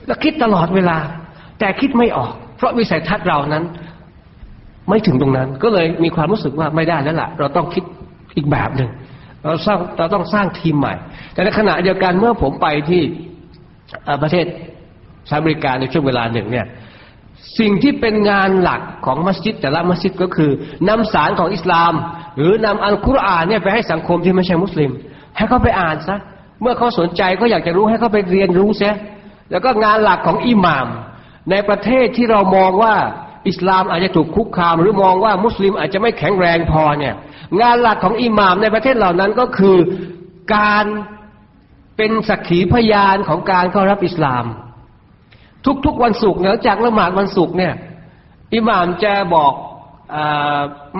[0.05, 0.97] แล้วคิดตลอดเวลา
[1.59, 3.65] แต่คิดไม่ออก เพราะวิสัยทัศน์เรานั้น
[4.91, 7.83] ไม่ถึงตรงนั้น ก็เลยมีความรู้สึกว่าไม่ได้แล้วล่ะ เราต้องคิด
[8.37, 8.89] อีกแบบหนึ่ง
[9.43, 10.93] เราสร้างเราต้องสร้างทีมใหม่
[11.33, 13.01] แต่ในขณะเดียวกันเมื่อผมไปที่
[14.21, 14.45] ประเทศ
[15.29, 16.65] สหรัฐอเมริกาในช่วงเวลาหนึ่งเนี่ย
[17.59, 20.51] สิ่งที่เป็นงานหลักของมัสยิดแต่ละมัสยิดก็คือ
[20.89, 21.93] นำสารของอิสลาม
[22.37, 24.91] หรือนำอัลกุรอานเนี่ยไปให้สังคมที่ไม่ใช่มุสลิม
[25.37, 26.17] ให้เขาไปอ่านซะ
[26.61, 28.95] เมื่อเขาสนใจก็อยากจะรู้ให้เขาไปเรียนรู้เสีย
[29.51, 30.87] แล้วก็งานหลักของอิหมาม
[31.51, 32.95] ในประเทศที่เรามองว่า
[33.47, 37.15] อิสลามอาจจะถูกคุกคาม หรือมองว่ามุสลิมอาจจะไม่แข็งแรงพอเนี่ย
[37.61, 39.77] งานหลักของอิหม่ามในประเทศเหล่านั้นก็คือ
[40.55, 40.85] การ
[41.97, 44.45] เป็นสักขีพยานของการเข้ารับอิสลาม
[45.85, 47.73] ทุกๆวันศุกร์หลังจากละหมาดวันศุกร์เนี่ย
[48.55, 49.53] อิหม่ามจะบอก
[50.15, 50.17] อ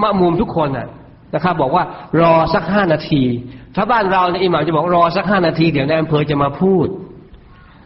[0.02, 0.88] มะมุมทุกคนะ
[1.36, 1.84] นะครับ บอกว่า
[2.22, 3.24] รอสักห้านาที
[3.76, 6.88] ถ้าบ้านเราเนี่ยอิหม่ามจะบอกรอสักห้านาที เดี๋ยวนายอำเภอจะมาพูด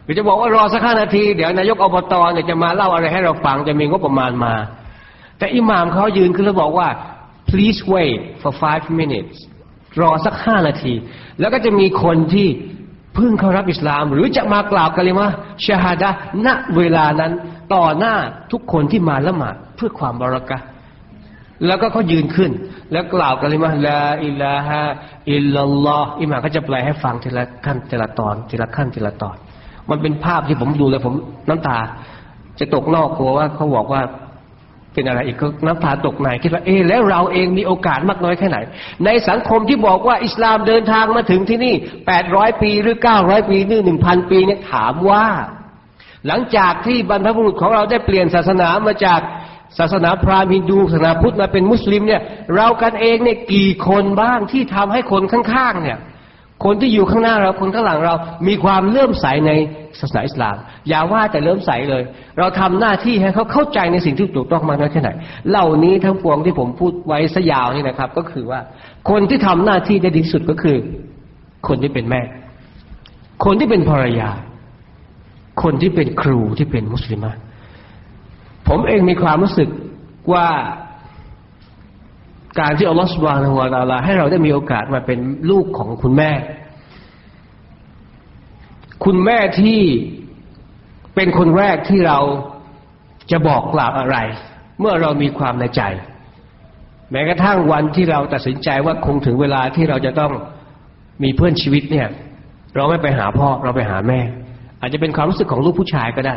[0.06, 4.54] หรือจะบอกว่ารอสักห้านาที เดี๋ยวนายกอบตเนี่ยจะมาเล่าอะไรให้เราฟังจะมีงบประมาณมา
[5.38, 6.88] แต่อิหม่ามเขายืนขึ้นแล้วบอกว่า
[7.50, 9.36] please wait for five minutes
[10.00, 10.94] รอสักห้านาที
[11.40, 12.48] แล้วก็จะมีคนที่
[13.14, 15.30] เพิ่งเข้ารับอิสลาม หรือจะมากล่าวกันเลยว่า
[15.64, 16.10] ชาฮาดะ
[16.46, 17.32] ณเวลานั้น
[17.74, 18.14] ต่อหน้า
[18.52, 20.58] ทุกคนที่มาละหมาดเพื่อความบรักะ
[21.66, 22.50] แล้วก็เขายืนขึ้น
[22.92, 24.82] แล้วกล่าวกันเลยว่าลาอิลาฮะ
[25.32, 29.36] อิลลัลลอฮ์อิหม่ามก็จะแปลให้ฟังทีละขั้นทีละตอนทีละขั้นทีละตอน
[29.90, 31.14] มันเป็นภาพที่ผมดูเลยผม
[31.48, 31.78] น้ำตา
[32.58, 34.02] จะตกนอกกลัวว่าเขาบอกว่า
[34.94, 38.58] เป็นอะไรอีกก็น้ำตาตกในคิดว่าเออแล้วเราเองมีโอกาสมากน้อยแค่ไหน
[39.04, 41.74] ในสังคมที่บอกว่าอิสลามเดินทางมาถึงที่นี่
[42.06, 45.24] แปดร้อยปีหรือเก้าร้อยปีหรือหนึ่งพันปีเนี่ยถามว่า
[46.26, 49.20] หลังจากที่บรรพบุรุษของเราได้เปลี่ยนศาสนามาจาก
[49.78, 52.22] ศาสนาพราหมณ์ฮินดูศาสนาพุทธมาเป็นมุสลิมเนี่ย
[52.56, 55.98] เรากันเองเนี่ยกี่คนบ้างที่ทำให้คนข้างๆเนี่ย
[56.64, 58.14] คนที่อยู่ข้างหน้าเราคนข้างหลังเรา
[58.48, 59.52] มีความเลื่อมใสใน
[60.00, 60.56] ศาสนาอิสลาม
[60.88, 62.02] อย่าว่าแต่เลื่อมใสเลย
[62.38, 65.10] เราทำหน้าที่ให้เขาเข้าใจในสิ่งที่ถูกต้องมากน้อยแค่ไหน
[65.50, 68.60] เหล่านี้ทั้งปวงที่ผมพูดไว้สยาวนี่นะครับ ก็คือว่า
[69.10, 70.76] คนที่ทำหน้าที่ได้ดีที่สุดก็คือ
[71.68, 72.22] คนที่เป็นแม่
[73.44, 74.30] คนที่เป็นภรรยา
[75.62, 77.32] คนที่เป็นครูที่เป็นมุสลิมะ
[78.68, 79.68] ผมเองมีความรู้สึก
[80.32, 80.46] ว่า
[82.58, 85.18] การที่อัลลอฮฺสุบานหัวตาลาให้เราได้มีโอกาสมาเป็น
[85.50, 86.30] ลูกของคุณแม่
[89.04, 89.80] คุณแม่ที่
[91.14, 92.18] เป็นคนแรกที่เรา
[93.30, 94.16] จะบอกกล่าวอะไร
[94.80, 95.82] เมื่อเรามีความในใจ
[97.10, 100.32] แม้กระทั่งวันที่เราตัดสินใจว่าคงถึงเวลาที่เราจะต้อง
[101.22, 102.08] มีเพื่อนชีวิตเนี่ย
[102.76, 104.20] เราไม่ไปหาพ่อเราไปหาแม่
[104.80, 106.34] อาจจะเป็นความรู้สึกของลูกผู้ชายก็ได้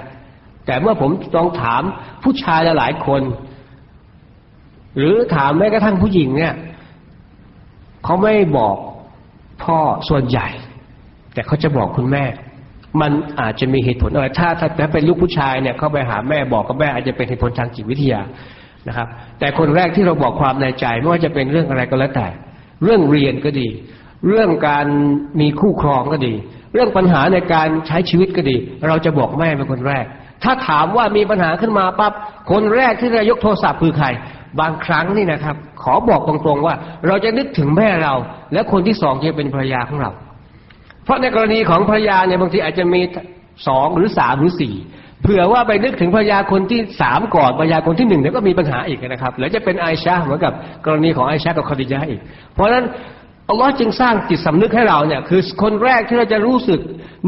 [0.65, 1.81] แต่เมื่อผมลองถาม
[2.23, 3.21] ผู้ชายหลายคน
[4.97, 6.53] หรือถามแม้กระทั่งผู้หญิงเนี่ย
[8.03, 8.75] เขาไม่บอก
[9.63, 10.47] พ่อส่วนใหญ่
[11.33, 12.23] แต่เขาจะบอกคุณแม่
[13.01, 18.21] มันอาจจะมีเหตุผลอะไรถ้าถ้าเป็นลูกผู้ชายเนี่ย เขาไปหาแม่บอกกับแม่อาจจะเป็นเหตุผลทางจิตวิทยา
[18.87, 19.07] นะครับ
[19.39, 22.27] แต่คนแรกที่เราบอกความในใจไม่ว่าจะเป็นเรื่องอะไรก็แล้วแต่
[22.83, 23.67] เรื่องเรียนก็ดี
[24.27, 24.85] เรื่องการ
[25.39, 26.33] มีคู่ครองก็ดี
[26.73, 28.55] เรื่องปัญหาในการใช้ชีวิตก็ดี
[28.87, 30.05] เราจะบอกแม่เป็นคนแรก
[30.43, 32.13] ถ้าถามว่ามีปัญหาขึ้นมาปั๊บ
[32.51, 34.07] คนแรกที่จะยกโทรศัพท์คือใคร
[34.59, 36.75] บางครั้งนี่นะครับ ขอบอกตรงๆว่า
[37.07, 38.13] เราจะนึกถึงแม่เรา
[38.53, 40.11] และคนที่สองจะเป็นภรรยาของเรา
[41.03, 43.01] เพราะในกรณีของภรรยาเนี่ยบางทีอาจจะมี
[43.67, 44.75] สองหรือสามหรือสี่
[45.23, 50.53] เผื่อว่าไปนึกถึงภรรยาคนที่สามก่อนภรรยาคนที่หนึ่งเดี๋ยวก็มีปัญหาอีกนะครับแล้วจะเป็นไอชาเหมือนกับ
[50.85, 52.21] กรณีของไอชากับคอดิยาอีก
[52.53, 52.85] เพราะฉะนั้น
[53.49, 56.79] อัลลอฮ์จึงสร้างจิตสำนึกให้เราเนี่ยคือคนแรกที่เราจะรู้สึก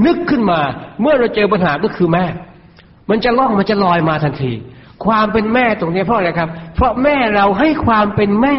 [0.06, 0.60] นึกขึ้นมา
[1.02, 2.26] เมื่อเราเจอปัญหาก็คือแม่
[3.10, 4.54] มันจะล่องมันจะลอยมาทันที
[5.06, 8.56] ความเป็นแม่ตรงนี้เพราะอะไรครับ เพราะแม่เราให้ความเป็นแม่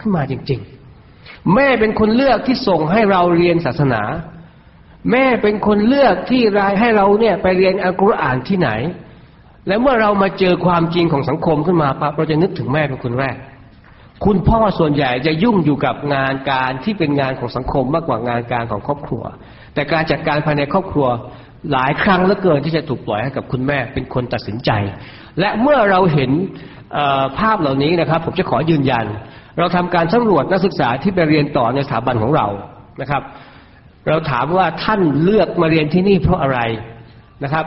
[0.00, 0.60] ขึ้นมาจริง
[1.06, 4.02] ๆ แม่เป็นคนเลือกที่ส่งให้เราเรียนศาสนา
[5.10, 8.70] แม่เป็นคนเลือกที่รายให้เราเนี่ยไปเรียนอัลกุรอานที่ไหน
[9.66, 13.36] และเมื่อเรามาเจอความจริงของสังคมขึ้นมาปั๊บเราจะนึกถึงแม่เป็นคนแรก
[14.24, 19.22] คุณพ่อส่วนใหญ่จะยุ่งอยู่กับงานการที่เป็นงานของสังคมมากกว่างานการของครอบครัว
[19.74, 21.06] แต่การจัดการภายในครอบครัว
[21.72, 24.70] หลายครั้งเหลือเกินที่จะถูกปล่อยให้กับคุณแม่เป็นคนตัดสินใจ
[25.40, 26.30] และเมื่อเราเห็น
[27.38, 29.06] ภาพเหล่านี้นะครับ ผมจะขอยืนยัน
[29.58, 32.46] เราทำการสำรวจนักศึกษาที่ไปเรียนต่อในสถาบันของเรา
[33.00, 33.22] นะครับ
[34.08, 36.60] เราถามว่าท่านเลือกมาเรียนที่นี่เพราะอะไร
[37.44, 37.64] นะครับ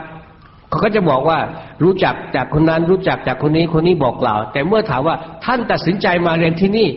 [0.68, 1.38] เขาก็จะบอกว่า
[1.84, 6.88] รู้จักจากคนนั้นรู้จักจากคนนี้คนนี้บอกกล่าว แต่เมื่อถามว่าท่านตัดสินใจมาเรียนที่นี่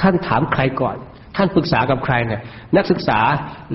[0.00, 0.96] ท่านถามใครก่อน
[1.36, 2.40] ท่านปรึกษากับใครเนี่ย
[2.76, 3.20] นักศึกษา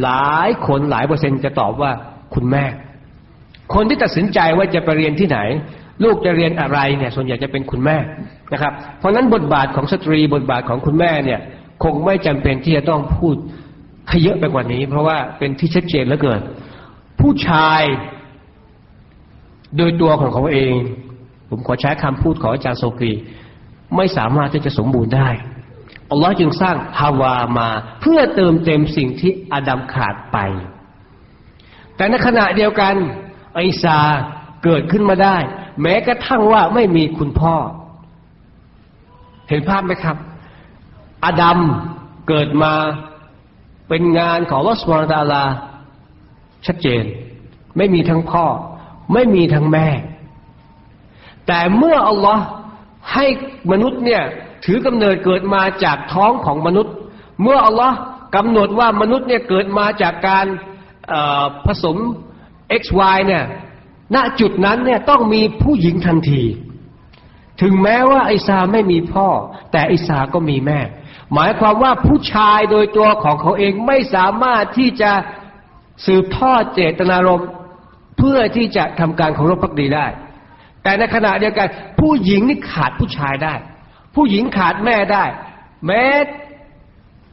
[0.03, 1.91] หลายคนหลายเปอร์เซ็นต์จะตอบว่า
[2.33, 2.63] คุณแม่
[3.75, 5.39] คนที่ตัดสินใจว่าจะไปเรียนที่ไหน
[6.03, 7.97] ลูกจะเรียนอะไรเนี่ย ส่วนใหญ่จะเป็นคุณแม่
[8.53, 11.39] นะครับ เพราะนั้นบทบาทของสตรีบทบาทของคุณแม่เนี่ย
[11.83, 13.35] คงไม่จำเป็นที่จะต้องพูด
[14.09, 16.41] ให้เยอะไปกว่านี้ เพราะว่าเป็นที่ชัดเจนเหลือเกิน
[17.19, 17.81] ผู้ชาย
[19.77, 20.75] โดยตัวของเขาเอง
[21.49, 23.11] ผมขอใช้คำพูดของอาจารย์โซกี
[23.95, 25.29] ไม่สามารถที่จะสมบูรณ์ได้
[26.11, 27.69] อัลลอฮ์จึงสร้างฮาวามา
[28.01, 30.37] เพื่อเติมเต็มสิ่งที่อาดัมขาดไป
[31.95, 32.95] แต่ในขณะเดียวกัน
[33.53, 33.99] ไอซา
[34.63, 35.37] เกิดขึ้นมาได้
[35.81, 37.55] แม้กระทั่งว่าไม่มีคุณพ่อ
[39.49, 40.17] เห็นภาพไหมครับ
[41.25, 41.59] อาดัม
[42.27, 42.73] เกิดมา
[43.89, 45.43] เป็นงานของลอสวาตาลา
[46.65, 47.03] ชัดเจน
[47.77, 48.45] ไม่มีทั้งพ่อ
[49.13, 49.87] ไม่มีทั้งแม่
[51.47, 52.43] แต่เมื่ออัลลอฮ์
[53.13, 53.25] ให้
[53.71, 54.23] มนุษย์เนี่ย
[54.65, 56.93] ถือกำเนิดเกิดมาจากท้องของมนุษย์
[57.41, 57.97] เมื่ออัลลอฮ์
[58.35, 60.45] กำหนดว่ามนุษย์เนี่ยเกิดมาจากการ
[61.65, 61.97] ผสม
[62.81, 63.43] XY เนี่ย
[64.15, 66.43] ณจุดนั้นเนี่ยต้องมีผู้หญิงทันที
[67.61, 69.27] ถึงแม้ว่าไอิสาไม่มีพ่อ
[69.71, 70.79] แต่ไอิสาก็มีแม่
[71.33, 75.11] หมายความว่าผู้ชายโดยตัวของเขาเองไม่สามารถที่จะ
[76.05, 77.49] สืบทอดเจตนารมณ์
[78.17, 80.07] เพื่อที่จะทำการเคารพพักดีได้
[80.83, 81.67] แต่ในขณะเดียวกัน
[81.99, 83.53] ผู้หญิงนี่ขาดผู้ชายได้
[84.15, 85.25] ผู้หญิงขาดแม่ได้
[85.87, 86.05] แม้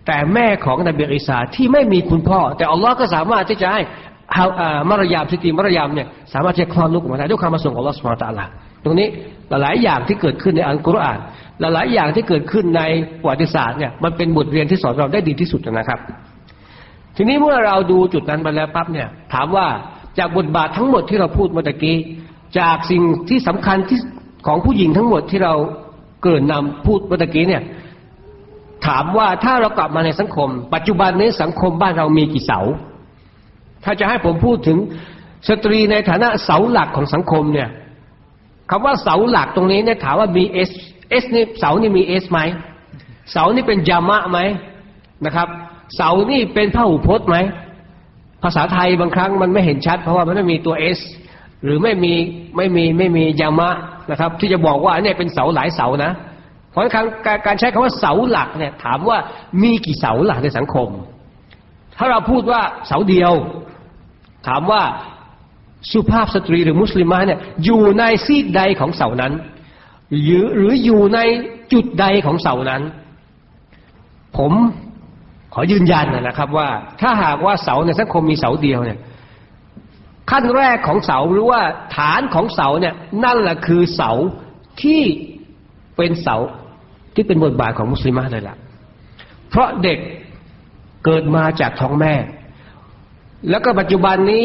[0.06, 3.80] แต่แม่ของนบีอิสาที่ไม่มีคุณพ่อ แต่อัลลอฮ์ก็สามารถที่จะให้
[4.90, 8.44] มารยามสติมารยามเนี่ยสามารถจะคลอดลูกออกมาได้ด้วยความประสงค์ของอัลลอฮ์สุบฮานตะลา
[8.84, 9.08] ตรงนี้
[9.62, 11.18] หลายอย่างที่เกิดขึ้นในอัลกุรอาน
[11.60, 12.82] หลายอย่างที่เกิดขึ้นใน
[13.20, 15.98] ประวัติศาสตร์เนี่ยมันเป็นบทเรียนที่สอนเราได้ดีที่สุดนะครับ
[17.16, 19.66] ทีนี้เมื่อเราดูจุดนั้นไปแล้วปั๊บเนี่ย ถามว่า
[20.18, 21.96] จากบทบาททั้งหมดที่เราพูดเมื่อกี้
[22.58, 23.98] จากสิ่งที่สำคัญที่
[24.46, 25.54] ของผู้หญิงทั้งหมดที่เรา
[26.24, 27.62] เกิดนำพูดเมื่อกี้เนี่ย
[28.86, 32.60] ถามว่าถ้าเรากลับมาในสังคม ปัจจุบันนี้สังคมบ้านเรามีกี่เสา
[33.84, 34.78] ถ้าจะให้ผมพูดถึง
[35.48, 37.68] สตรีในฐานะเสาหลักของสังคมเนี่ย
[38.70, 40.70] คำว่าเสาหลักตรงนี้เนี่ยถามว่ามี S
[41.10, 42.40] S นี่เสานี่มี S ไหม
[43.32, 44.38] เสานี่เป็น جمع ไหม
[45.26, 45.48] นะครับ
[45.96, 47.36] เสานี่เป็นพระหูพจน์ไหม
[48.42, 50.98] ภาษาไทยบางครั้งมันไม่เห็นชัด เพราะว่ามันไม่มีตัว S
[51.64, 52.14] หรือไม่มี
[52.56, 53.70] ไม่มีไม่มียามะ
[54.10, 56.12] นะครับ ที่จะบอกว่าเนี่ยเป็นเสาหลายเสานะ
[56.70, 57.06] เพราะการ
[57.46, 59.18] การใช้คำว่าเสาหลักเนี่ยถามว่า
[59.62, 60.88] มีกี่เสาหลักในสังคม
[61.96, 63.32] ถ้าเราพูดว่าเสาเดียว
[64.46, 64.82] ถามว่า
[65.92, 69.32] สุภาพสตรีหรือมุสลิมเนี่ยอยู่ในซีกใดของเสานั้น
[70.22, 71.18] หรือหรืออยู่ใน
[71.72, 72.82] จุดใดของเสานั้น
[74.36, 74.52] ผม
[75.54, 76.68] ขอยืนยันนะครับว่า
[77.00, 78.98] ถ้าหากว่าเสาในสังคมมีเสาเดียวเนี่ย
[80.30, 81.60] ขั้นแรกของเสาหรือว่า
[81.96, 84.10] ฐานของเสาเนี่ยนั่นแหละคือเสา
[84.82, 85.02] ที่
[85.96, 86.36] เป็นเสา
[87.14, 88.56] ที่เป็นบทบาทของมุสลิมเลยล่ะ
[89.48, 89.98] เพราะเด็ก
[91.04, 92.14] เกิดมาจากท้องแม่
[93.48, 94.42] แล้วก็ปัจจุบันนี้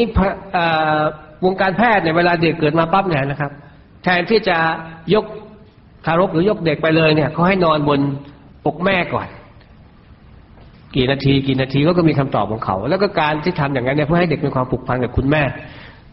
[1.46, 3.52] วงการแพทย์เนี่ยเวลาเด็กเกิดมาปั๊บเนี่ยนะครับ
[4.04, 4.58] แทนที่จะ
[5.14, 5.26] ยก
[6.06, 8.00] ทารกหรือยกเด็กไปเลยเนี่ยเขาให้นอนบน
[8.66, 9.28] อกแม่ก่อน
[10.96, 15.44] กี่นาทีกี่นาทีก็มีคำตอบของเขา แล้วก็การที่ทำอย่างนั้นเนี่ยเพื่อให้เด็กมีความผูกพันกับคุณแม่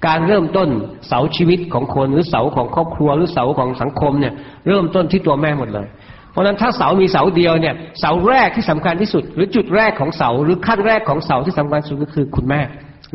[0.06, 0.68] การเริ่มต้น
[1.08, 4.34] เสาชีวิตของคนหรือเสาของครอบครัวหรือเสาของสังคมเนี่ย
[4.68, 5.86] เริ่มต้นที่ตัวแม่หมดเลย
[6.32, 12.60] เพราะนั้นถ้าเสามีเสาเดียวเนี่ยเสาแรกที่สำคัญที่สุด หรือจุดแรกของเสาหรือขั้นแรกของเสาที่สำคัญสุดก็คือคุณแม่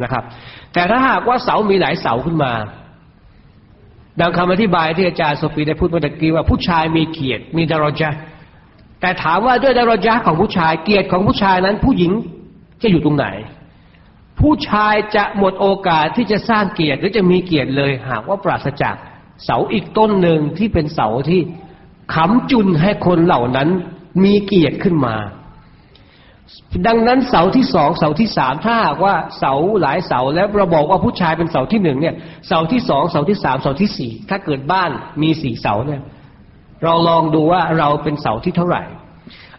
[0.04, 0.24] นะครับ
[0.74, 2.52] แต่ถ้าหากว่าเสามีหลายเสาขึ้นมา
[4.20, 8.10] ดังคำอธิบายที่อาจารย์โซฟีได้พูดเมื่อกี้ว่าผู้ชายมีเกียรติมีดารจา
[9.02, 12.12] แต่ถามว่าด้วยดารจาของผู้ชายเกียรติของผู้ชายนั้น ผู้หญิง
[12.82, 13.28] จะอยู่ตรงไหน
[14.40, 18.96] ผู้ชายจะหมดโอกาสที่จะสร้างเกียรติหรือจะมีเกียรติเลย หากว่าปราศจาก
[19.46, 21.42] เสาอีกต้นหนึ่งที่เป็นเสาที่
[22.14, 23.70] ขำจุนให้คนเหล่านั้น
[24.24, 25.16] มีเกียรติขึ้นมา
[26.88, 32.16] ดังนั้นเสาที่สองเสาที่สามถ้าหากว่าเสาหลายเสาแล้วเราบอกว่าผู้ชายเป็นเสาที่หนึ่งเนี่ย
[32.48, 34.92] เสาที่สองเสาที่สามเสาที่สี่ถ้าเกิดบ้าน
[35.22, 36.02] มีสี่เสาเนี่ย
[36.84, 38.84] เราลองดูว่าเราเป็นเสาที่เท่าไหร่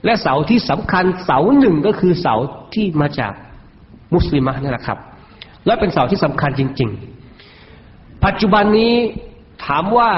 [0.04, 2.34] และเสาที่สำคัญเสาหนึ่งก็คือเสา
[2.74, 3.32] ที่มาจาก
[4.14, 4.98] มุสลิมนี่แหละครับ
[5.66, 6.90] และเป็นเสาที่สำคัญจริง
[7.56, 8.92] ๆ ปัจจุบันนี้
[9.66, 10.10] ถามว่า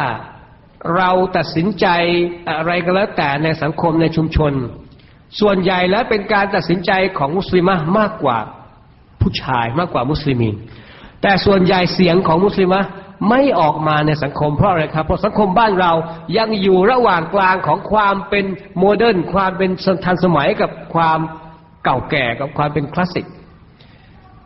[0.97, 1.87] เราตัดสินใจ
[2.51, 4.53] อะไรก็แล้วแต่ในสังคมในชุมชน
[5.41, 8.39] ส่วนใหญ่แล้วเป็นการตัดสินใจของมุสลิมมากกว่า
[9.21, 10.55] ผู้ชายมากกว่ามุสลิมิน
[11.23, 12.75] แต่ส่วนใหญ่เสียงของมุสลิม
[13.31, 15.93] ไม่ออกมาในสังคมเพราะอะไรครับ เพราะสังคมบ้านเรา
[16.39, 18.45] ยังอยู่ระหว่างกลางของความเป็น
[18.79, 19.71] modern ความเป็น
[20.05, 21.19] ทันสมัยกับความ
[21.85, 23.27] เก่าแก่กับความเป็นคลาสสิก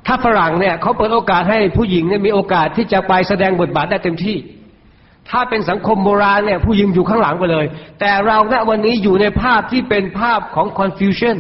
[0.07, 4.37] ถ้าฝรั่งเนี่ยเขาเปิดโอกาสให้ผู้หญิงเนี่ยมีโอกาสที่จะไปแสดงบทบาทได้เต็มที่
[5.31, 7.67] ถ้าเป็นสังคมโบราณเนี่ยผู้หญิงอยู่ข้างหลังไปเลย
[8.01, 11.37] แต่เราณวันนี้อยู่ในภาพที่เป็นภาพของ confusion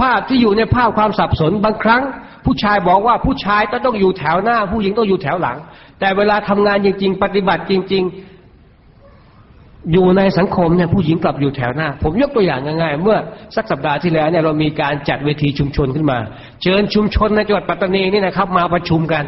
[0.00, 2.02] ภาพที่อยู่ในภาพความสับสนบางครั้ง
[2.46, 5.56] ผู้ชายบอกว่าผู้ชายต้องอยู่แถวหน้า ผู้หญิงต้องอยู่แถวหลัง
[6.00, 13.18] แต่เวลาทำงานจริง ๆ ปฏิบัติจริง ๆ อยู่ในสังคมเนี่ยผู้หญิงกลับอยู่แถวหน้า ผมยกตัวอย่างง่ายๆ เมื่อ
[13.56, 16.18] สักสัปดาห์ที่แล้วเนี่ยเรามีการจัดเวทีชุมชนขึ้นมา
[16.62, 19.24] เชิญชุมชนในจังหวัดปัตตานีนี่นะครับ มาประชุมกัน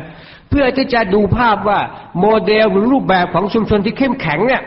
[0.50, 1.80] เพื่อที่จะดูภาพว่า
[2.20, 4.62] โมเดลหรือรูปแบบของชุมชนที่เข้มแข็งเนี่ย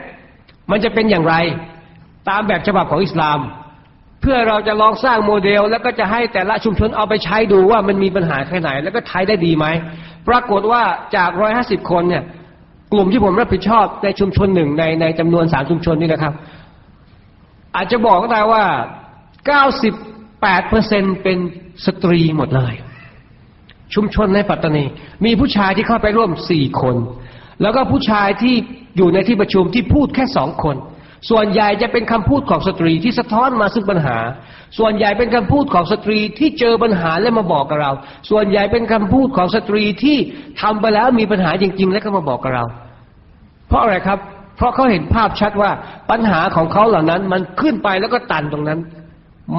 [0.71, 1.35] มันจะเป็นอย่างไร
[2.29, 3.39] ตามแบบฉบับของอิสลาม
[4.21, 9.65] เพื่อเราจะลองสร้างโมเดล แล้วก็จะให้แต่ละชุมชนเอาไปใช้ดูว่ามันมีปัญหาแค่ไหน แล้วก็ใช้ได้ดีไหม
[10.27, 10.81] ปรากฏว่า
[11.15, 12.23] จากร้อยห้าสิบคนเนี่ย
[12.93, 16.33] กลุ่มที่ผมรับผิดชอบในชุมชนหนึ่งในในจำนวนสามชุมชนนี่นะครับ
[17.75, 18.63] อาจจะบอกก็ได้ว่า
[19.47, 19.93] เก้าสิบ
[20.41, 21.37] แปดเปอร์เซ็นเป็น
[21.85, 22.73] สตรีหมดเลย
[23.93, 24.86] ชุมชนในปัตตานี
[25.26, 26.95] มีผู้ชายที่เข้าไปร่วมสี่คน
[27.62, 28.56] แล้วก็ผู้ชายที่
[28.97, 30.76] อยู่ในที่ประชุมที่พูดแค่สองคน
[31.30, 34.17] ส่วนใหญ่จะเป็นคำพูดของสตรีที่สะท้อนมาซึ่งปัญหา
[34.78, 37.91] ส่วนใหญ่เป็นคำพูดของสตรีที่เจอปัญหาและมาบอกกับเรา
[38.30, 40.17] ส่วนใหญ่เป็นคำพูดของสตรีที่
[40.62, 42.65] ทำไปแล้วมีปัญหาจริง ๆ และก็มาบอกกับเรา
[43.67, 44.19] เพราะอะไรครับ
[44.58, 45.71] เพราะเขาเห็นภาพชัดว่า
[46.12, 48.80] ปัญหาของเขาเหล่านั้นมันขึ้นไปแล้วก็ตันตรงนั้น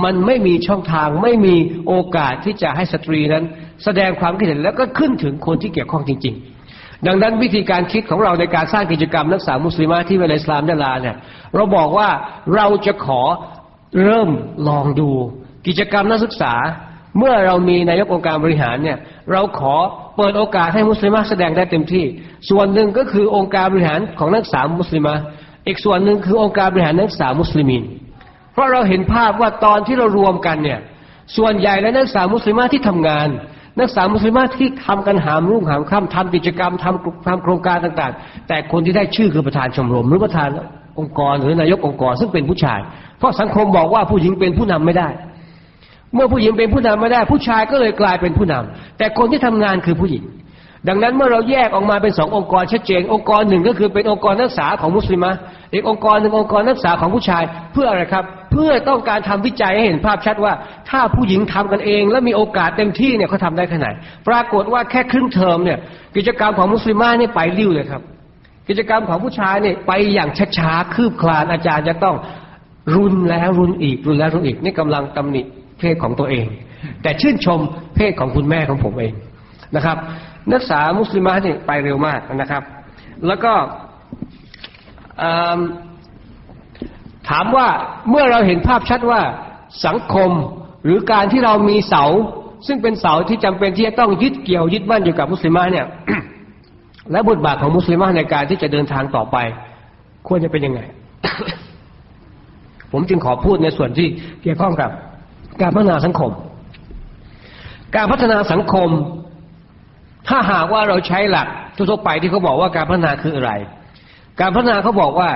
[0.05, 3.45] มันไม่มีช่องทางไม่มีโอกาสที่จะให้สตรีนั้น
[3.85, 6.35] แสดงความคิดเห็นแล้วก็ขึ้นถึงคนที่เกี่ยวข้องจริง
[6.71, 11.17] ๆ ดังนั้นวิธีการคิดของเราในการสร้างกิจกรรมนักศึกษามุสลิมที่เวลาอิสลามดาลาเนี่ย
[11.55, 12.09] เราบอกว่า
[12.55, 13.21] เราจะขอ
[14.05, 14.31] เริ่ม
[14.69, 15.11] ลองดู
[15.67, 16.55] กิจกรรมนักศึกษา
[17.19, 18.99] เมื่อเรามีนายกองค์การบริหารเนี่ย
[19.33, 19.75] เราขอ
[20.17, 22.05] เปิดโอกาสให้มุสลิมแสดงได้เต็มที่
[22.51, 25.09] ส่วนหนึ่งก็คือองค์การบริหารของนักศึกษามุสลิม
[25.67, 27.83] อีกส่วนหนึ่งคือองค์การบริหารนักศึกษามุสลิมิน
[28.59, 30.79] ราะเราเห็นภาพว่าตอนที่เรารวมกันเนี่ย
[31.37, 33.29] ส่วนใหญ่แล้วนักศึกษามุสลิมที่ทำงาน
[33.79, 40.49] นักศึกษามุสลิมที่ทำกันหามรุ่งหามค่ำทำกิจกรรมทำทำโครงการต่าง ๆ แต่คนที่ได้ชื่อคือประธานชมรมหรือประธาน
[40.99, 42.81] องค์กรหรือนายกองค์กรซึ่งเป็นผู้ชาย
[43.19, 45.09] เพราะสังคมบอกว่าผู้หญิงเป็นผู้นำไม่ได้
[46.15, 50.23] เมื่อผู้หญิงเป็นผู้นำไม่ได้ ผู้ชายก็เลยกลายเป็นผู้นำแต่คนที่ทำงานคือผู้หญิง
[50.89, 55.33] ดังนั้นเมื่อเราแยกออกมาเป็นสององค์กรชัดเจน องค์กรหนึ่งก็คือเป็นองค์กรนักศึกษาของมุสลิมะ
[55.73, 60.53] อีกองค์กรหนึ่งองค์กรนักศึกษาของผู้ชาย เพื่ออะไรครับ เพื่อต้องการทำวิจัยให้เห็นภาพชัดว่า
[60.91, 63.95] ถ้าผู้หญิงทำกันเอง และมีโอกาสเต็มที่เนี่ยเขาทาได้ขนาด
[64.29, 65.79] ปรากฏว่าแค่ครึ่งเทอมเนี่ย
[66.17, 68.03] กิจกรรมของมุสลิมะนี่ไปริ้วเลยครับ
[68.69, 72.17] กิจกรรมของผู้ชายเนี่ยไปอย่างช้าๆคืบคลานอาจารย์จะต้อง
[72.95, 75.43] รุนแล้วรุนอีกรุนแล้วรุนอีกนี่กำลังตำหนิ
[75.79, 76.47] เพศของตัวเอง
[77.03, 77.61] แต่ชื่นชม
[77.97, 79.13] เพศของคุณแม่ของผมเอง
[79.77, 79.97] นะครับ
[80.53, 82.63] นักศึกษามุสลิมะนี่ไปเร็วมากนะครับ
[83.27, 83.53] แล้วก็
[87.29, 87.69] ถามว่า
[88.11, 89.21] เมื่อเราเห็นภาพชัดว่า
[89.87, 90.31] สังคม
[90.85, 92.05] หรือการที่เรามีเสา
[92.67, 95.87] ซึ่งเป็นเสาที่จำเป็นที่จะต้องยึดเกี่ยวยึดมั่นอยู่กับมุสลิมะเนี่ย
[97.13, 99.37] และบทบาทของมุสลิมะในการที่จะเดินทางต่อไป
[100.29, 100.81] ควรจะเป็นยังไง
[102.93, 104.09] ผมจึงขอพูดในส่วนที่
[104.43, 104.91] เกี่ยวข้องกับ
[105.63, 106.31] การพัฒนาสังคม
[107.97, 108.89] การพัฒนาสังคม
[110.29, 113.53] ถ้าหากว่าเราใช้หลักทั่วไปที่เขาบอกว่าการพัฒนาคืออะไร
[114.41, 115.31] การพัฒนาเขาบอกว่า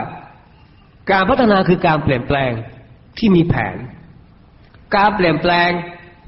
[1.13, 2.53] การพัฒนาคือการเปลี่ยนแปลง
[3.19, 3.77] ที่มีแผน
[4.97, 5.71] การเปลี่ยนแปลง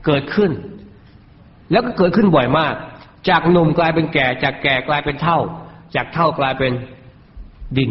[0.07, 0.51] เกิดขึ้น
[1.71, 2.75] แล้วก็เกิดขึ้นบ่อยมาก
[3.29, 5.39] จากหนุ่มกลายเป็นแก่ จากแก่กลายเป็นเท่า
[5.95, 6.73] จากเท่ากลายเป็น
[7.77, 7.91] ดิน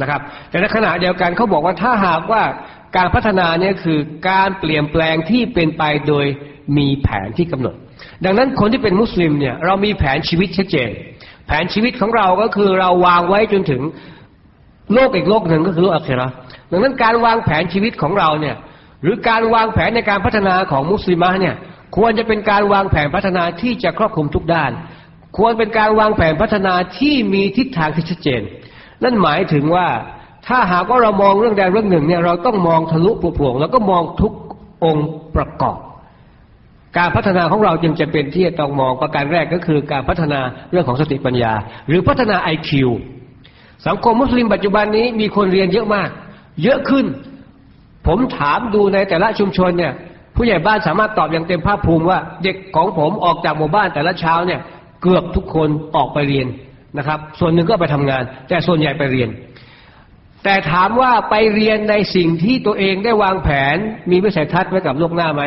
[0.00, 2.42] นะครับ แต่ในขณะเดียวกันเขาบอกว่าถ้าหากว่า
[2.96, 3.98] การพัฒนาเนี่ยคือ
[4.30, 6.26] การเปลี่ยนแปลงที่เป็นไปโดย
[6.76, 7.74] มีแผนที่กำหนด
[8.24, 10.90] ดังนั้นคนที่เป็นมุสลิมเนี่ยเรามีแผนชีวิตชัดเจน
[11.46, 13.82] แผนชีวิตของเราก็คือเราวางไว้จนถึง
[14.94, 16.28] โลกอีกโลกหนึ่งก็คืออัครา
[16.70, 18.56] ดังนั้นการวางแผนชีวิตของเราเนี่ย
[19.02, 21.54] หรือการวางแผนในการพัฒนาของมุสลิมะเนี่ย
[21.96, 24.70] ควรจะเป็นการวางแผนพัฒนาที่จะครอบคลุมทุกด้าน
[25.36, 28.42] ควรเป็นการวางแผนพัฒนาที่มีทิศทางที่ชัดเจน
[29.02, 29.88] นั่นหมายถึงว่า
[30.46, 34.32] ถ้าหากว่าเรามองเรื่องใดเรื่องหนึ่งเนี่ยเราต้องมองทะลุปลวงแล้วก็มองทุก
[34.84, 35.78] องค์ประกอบ
[36.98, 41.52] การพัฒนาของเราจึงจะเป็นที่ต้องมองประการแรกก็คือการพัฒนาเรื่องของสติปัญญา
[41.88, 42.90] หรือพัฒนาไอคิว
[43.86, 46.08] สังคมมุสลิมปัจจุบันนี้มีคนเรียนเยอะมาก
[46.62, 47.06] เยอะขึ้น
[48.06, 49.92] ผมถามดูในแต่ละชุมชนเนี่ย
[50.36, 54.60] ผู้ใหญ่บ้านสามารถตอบอย่างเต็มภาคภูมิว่า เด็กของผมออกจากหมู่บ้านแต่ละเช้าเนี่ย
[55.02, 56.46] เกือบทุกคนออกไปเรียน
[56.98, 59.28] นะครับ ส่วนหนึ่งก็ไปทำงาน แต่ส่วนใหญ่ไปเรียน
[60.44, 63.76] แต่ถามว่าไปเรียนในสิ่งที่ตัวเองได้วางแผน
[64.10, 65.42] มีวิสัยทัศน์ไว้กับโลกหน้าไหม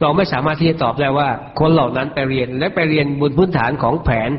[0.00, 1.28] เราไม่สามารถที่จะตอบได้ว่า
[1.60, 4.30] คนเหล่านั้นไปเรียนและไปเรียนบนพื้นฐานของแผน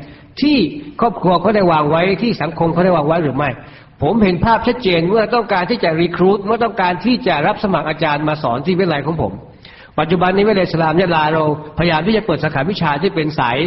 [0.42, 0.58] ที่
[1.00, 3.50] ครอบครัวเขาได้วางไว้ที่สังคมเขาได้วางไว้หรือไม่
[4.04, 9.32] ผมเห็นภาพชัดเจนเมื่อต้องการที่จะรีครูดเมื่อต้องการที่จะรับสมัครอาจารย์มาสอนที่วิทยาลัยของผม
[10.00, 11.44] ปัจจุบันนี้วิทยาลัยสลามยะลาเรา
[11.80, 13.58] พยายามที่จะเปิดสาขาวิชาที่เป็นสาย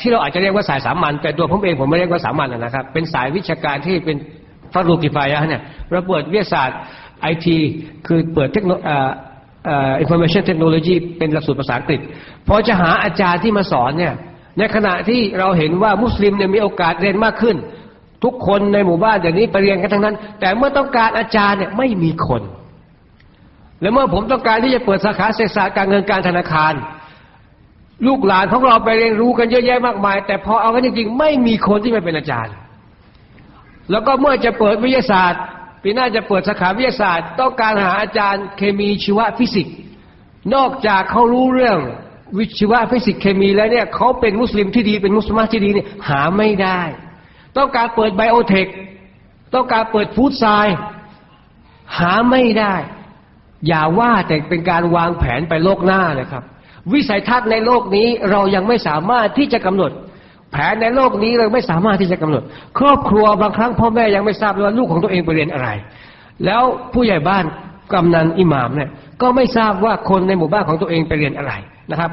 [0.00, 4.16] ที่เราอาจจะเรียกว่าสายสามัญแต่ตัวผมเองผมไม่เรียกว่าสามัญนะครับ เป็นสายวิชาการที่เป็น
[4.72, 6.78] فرض كفاية เนี่ยเราเปิดวิทยาศาสตร์
[7.20, 7.58] ไอที
[8.06, 8.70] คือเปิด techno
[10.00, 12.00] information technology เป็นหลักสูตรภาษาอังกฤษ
[12.48, 14.14] พอจะหาอาจารย์ที่มาสอนเนี่ย
[14.58, 17.56] ในขณะที่เราเห็นว่ามุสลิมเนี่ยมีโอกาสเรียนมากขึ้น
[18.24, 22.42] ทุกคนในหมู่บ้านอย่างนี้ไปเรียนกันทั้งนั้น แต่เมื่อต้องการอาจารย์เนี่ยไม่มีคน
[23.80, 26.72] และเมื่อผมต้องการที่จะเปิดสาขาเศรษฐศาสตร์การเงินการธนาคาร
[28.06, 32.54] ลูกหลานของเราไปเรียนรู้กันเยอะแยะมากมาย แต่พอเอากันจริงๆไม่มีคนที่มาเป็นอาจารย์
[33.90, 35.42] แล้วก็เมื่อจะเปิดวิทยาศาสตร์
[35.88, 39.74] ปีหน้าจะเปิดสาขาวิทยาศาสตร์ ต้องการหาอาจารย์เคมีชีวฟิสิกส์
[40.54, 41.78] นอกจากเขารู้เรื่อง
[42.38, 46.80] วิชีวฟิสิกส์เคมีแล้วเนี่ยเขาเป็นมุสลิมที่ดีเป็นมุสลิมที่ดีเนี่ยหาไม่ได้
[47.56, 48.66] ต้องการเปิด biotech
[49.54, 50.76] ต้องการเปิด food science
[51.98, 52.74] หาไม่ได้
[53.66, 56.44] อย่าว่าแต่เป็นการวางแผนไปโลกหน้าเลยครับ
[56.92, 59.90] วิสัยทัศน์ในโลกนี้เรายังไม่สามารถที่จะกำหนด
[60.52, 62.42] แผนในโลกนี้เราไม่สามารถที่จะกำหนด
[62.78, 65.68] ครอบครัวบางครั้งพ่อแม่ยังไม่ทราบว่าลูกของตัวเองไปเรียนอะไร
[66.44, 67.44] แล้วผู้ใหญ่บ้าน
[67.92, 68.90] กำนันอิหมามเนี่ย
[69.22, 71.52] ก็ไม่ทราบว่าคนในหมู่บ้านของตัวเองไปเรียนอะไร
[71.90, 72.10] นะครับ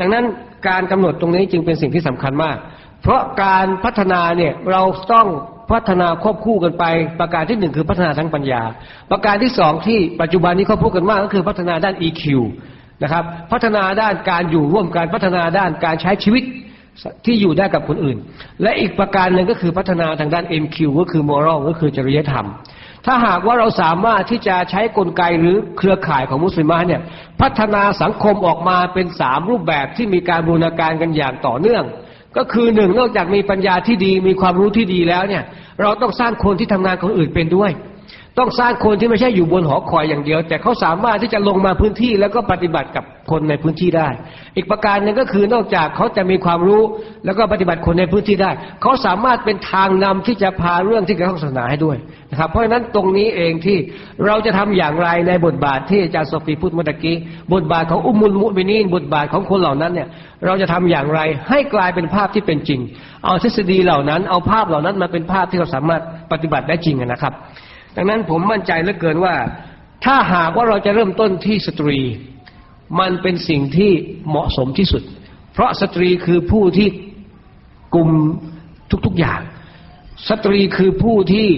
[0.00, 0.24] ดังนั้น
[0.68, 2.56] การกำหนดตรงนี้จึงเป็นสิ่งที่สำคัญมาก
[3.02, 4.82] เพราะการพัฒนาเนี่ยเรา
[5.12, 5.28] ต้อง
[5.72, 6.84] พัฒนาควบคู่กันไป
[7.20, 8.62] ประการที่หนึ่งคือพัฒนาทางปัญญา
[9.10, 12.22] ประการที่สองที่ปัจจุบันนี้เขาพูดกันมากก็คือพัฒนาด้าน EQ
[13.02, 16.44] นะครับ พัฒนาด้านการอยู่ร่วมกันพัฒนาด้านการใช้ชีวิต
[17.24, 18.18] ที่อยู่ได้กับคนอื่น
[18.62, 22.46] และอีกประการหนึ่งก็คือพัฒนาทางด้าน MQ ก็คือ moral ก็คือจริยธรรม
[23.06, 27.00] ถ้าหากว่าเราสามารถที่จะใช้กลไกหรือเครือข่ายของมุสลิมเนี่ย
[27.40, 31.84] พัฒนาสังคมออกมาเป็นสามรูปแบบที่มีการบูรณาการกันอย่างต่อเนื่อง
[32.36, 35.42] ก็คือหนึ่งนอกจากมีปัญญาที่ดีมีความรู้ที่ดีแล้วเนี่ย
[35.82, 37.70] เราต้องสร้างคนที่ทำงานคนอื่นเป็นด้วย
[38.38, 44.08] ต้องสร้างคนที่ไม่ใช่อยู่บนหอคอยอย่างเดียว แต่เขาสามารถที่จะลงมาพื้นที่แล้วก็ปฏิบัติกับคนในพื้นที่ได้
[44.56, 46.82] อีกประการหนึ่งก็คือนอกจากเขาจะมีความรู้
[47.24, 48.50] แล้วก็ปฏิบัติคนในพื้นที่ได้
[48.82, 51.96] เขาสามารถเป็นทางนำที่จะพาเรื่องที่เกี่ยวกับศาสนาให้ด้วย
[52.30, 53.78] นะครับ เพราะฉะนั้นตรงนี้เองที่
[54.26, 57.16] เราจะทำอย่างไรในบทบาทที่อาจารย์โซฟีพูดเมื่อกี้
[57.54, 60.08] บทบาทของอุมุลมุบินีนบทบาทของคนเหล่านั้นเนี่ย
[60.46, 62.80] เราจะทำอย่างไรให้กลายเป็นภาพที่เป็นจริง
[63.24, 67.34] เอาทฤษฎีเหล่านั้นเอาภาพเหล่านั้นมาเป็นภาพที่เราสามารถปฏิบัติได้จริงนะครับ
[67.96, 69.34] ดังนั้นผมมั่นใจเหลือเกินว่า
[70.04, 71.98] ถ้าหากว่าเราจะเริ่มต้นที่สตรี
[73.00, 73.92] มันเป็นสิ่งที่
[74.28, 75.02] เหมาะสมที่สุด
[75.52, 76.88] เพราะสตรีคือผู้ที่
[77.94, 78.10] กลุ่ม
[79.06, 79.40] ทุกๆอย่าง
[80.28, 81.48] สตรีคือผู้ที่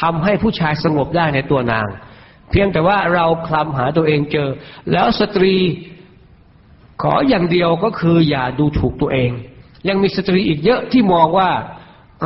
[0.00, 1.88] ทำให้ผู้ชายสงบได้ในตัวนาง
[2.50, 4.48] เพียงแต่ว่าเราคลำหาตัวเองเจอ
[4.92, 5.54] แล้วสตรี
[7.02, 9.30] ขออย่างเดียวก็คืออย่าดูถูกตัวเอง
[9.88, 11.50] ยังมีสตรีอีกเยอะที่มองว่า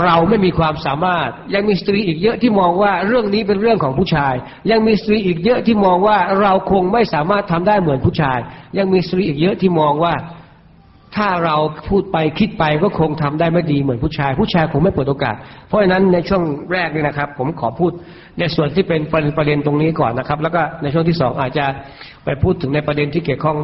[0.04, 4.34] เราไม่มีความสามารถ ยังมีสตรีอีกเยอะที่มองว่าเรื่องนี้เป็นเรื่องของผู้ชาย
[4.70, 8.38] ยังมีสตรีอีกเยอะที่มองว่าเราคงไม่สามารถทำได้เหมือนผู้ชาย
[8.78, 10.14] ยังมีสตรีอีกเยอะที่มองว่า
[11.16, 11.56] ถ้าเรา
[11.88, 15.34] พูดไปคิดไปก็คงทำได้ไม่ดีเหมือนผู้ชาย ผู้ชายคงไม่เปิดโอกาส
[15.68, 17.92] เพราะฉะนั้นในช่วงแรกนี่นะครับ ผมขอพูด
[18.38, 19.00] ในส่วนที่เป็น
[19.36, 21.64] ประเด็นตรงนี้ก่อนนะครับ แล้วก็ในช่วงที่สองอาจจะ
[22.24, 23.58] ไปพูดถึงในประเด็นที่เกี่ยวข้อง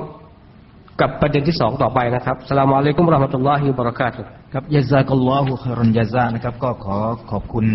[1.00, 4.22] กับประเด็นที่สองต่อไปนะครับสลามอะลัยกุมรอฮ์มะตุลลอฮิวะบรักาตุ
[4.57, 6.98] ครับยะซากัลลอฮุครอนยะซานะครับ ก็ขอ
[7.30, 7.66] ขอบคุณ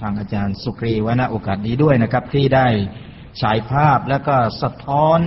[0.00, 2.66] ทางอาจารย์สุกรีวณโอกาสนี้ด้วยนะครับ ที่ได้
[3.40, 5.20] ฉายภาพแล้วก็สะท้อน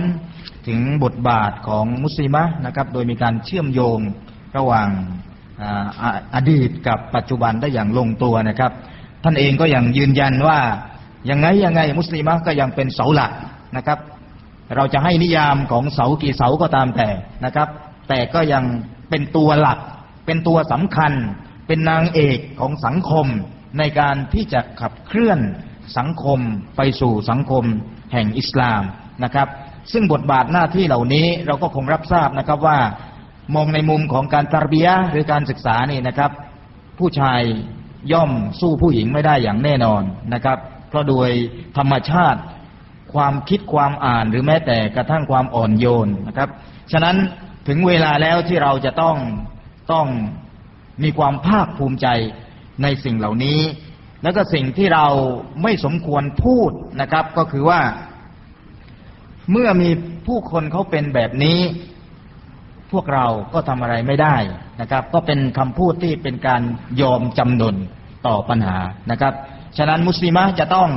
[0.66, 3.98] ถึงบทบาทของมุสลิมะนะครับ โดยมีการเชื่อมโยง
[4.56, 4.88] ระหว่าง
[6.34, 8.72] อดีตกับปัจจุบันได้อย่างลงตัวนะครับ
[9.24, 10.58] ท่านเองก็ยังยืนยันว่า
[11.30, 13.32] ยังไงยังไงมุสลิมะก็ยังเป็นเสาหลัก
[13.76, 13.98] นะครับ
[14.76, 17.08] เราจะให้นิยามของเสากี่เสาก็ตามแต่
[17.44, 17.68] นะครับ
[18.08, 18.64] แต่ก็ยัง
[19.10, 19.80] เป็นตัวหลัก
[20.26, 21.12] เป็นตัวสำคัญ
[21.66, 23.26] เป็นนางเอกของสังคม
[23.78, 25.40] ในการที่จะขับเคลื่อน
[25.98, 26.40] สังคม
[26.76, 27.64] ไปสู่สังคม
[28.12, 28.82] แห่งอิสลาม
[29.24, 29.48] นะครับ
[29.92, 32.78] ซึ่งบทบาทหน้าที่เหล่านี้เราก็คงรับทราบนะครับว่า
[33.54, 36.30] มองในมุมของการตารบียะหรือการศึกษานี่นะครับ
[36.98, 37.40] ผู้ชาย
[38.12, 40.02] ย่อมสู้ผู้หญิงไม่ได้อย่างแน่นอน
[40.34, 40.58] นะครับ
[40.88, 41.30] เพราะโดย
[41.76, 42.40] ธรรมชาติ
[43.14, 46.48] ความคิดความอ่านหรือแม้แต่กระทั่งความอ่อนโยนนะครับ
[46.92, 47.16] ฉะนั้น
[47.68, 49.16] ถึงเวลาแล้วที่เราจะต้อง
[49.92, 50.06] ต้อง
[51.02, 52.08] มีความภาคภูมิใจ
[52.82, 53.60] ในสิ่งเหล่านี้
[54.22, 55.06] แล้วก็สิ่งที่เรา
[55.62, 56.70] ไม่สมควรพูด
[57.00, 57.80] นะครับ ก็คือว่า
[59.50, 59.90] เมื่อมี
[60.26, 61.58] ผู้คนเขาเป็นแบบนี้
[62.92, 64.36] พวกเราก็ทำอะไรไม่ได้
[64.80, 66.62] นะครับ ก็เป็นคำพูดที่เป็นการ
[67.00, 67.76] ยอมจำนน
[68.26, 68.78] ต่อปัญหา
[69.10, 69.34] นะครับ
[69.78, 70.88] ฉะนั้นมุสลิมะจะต้อง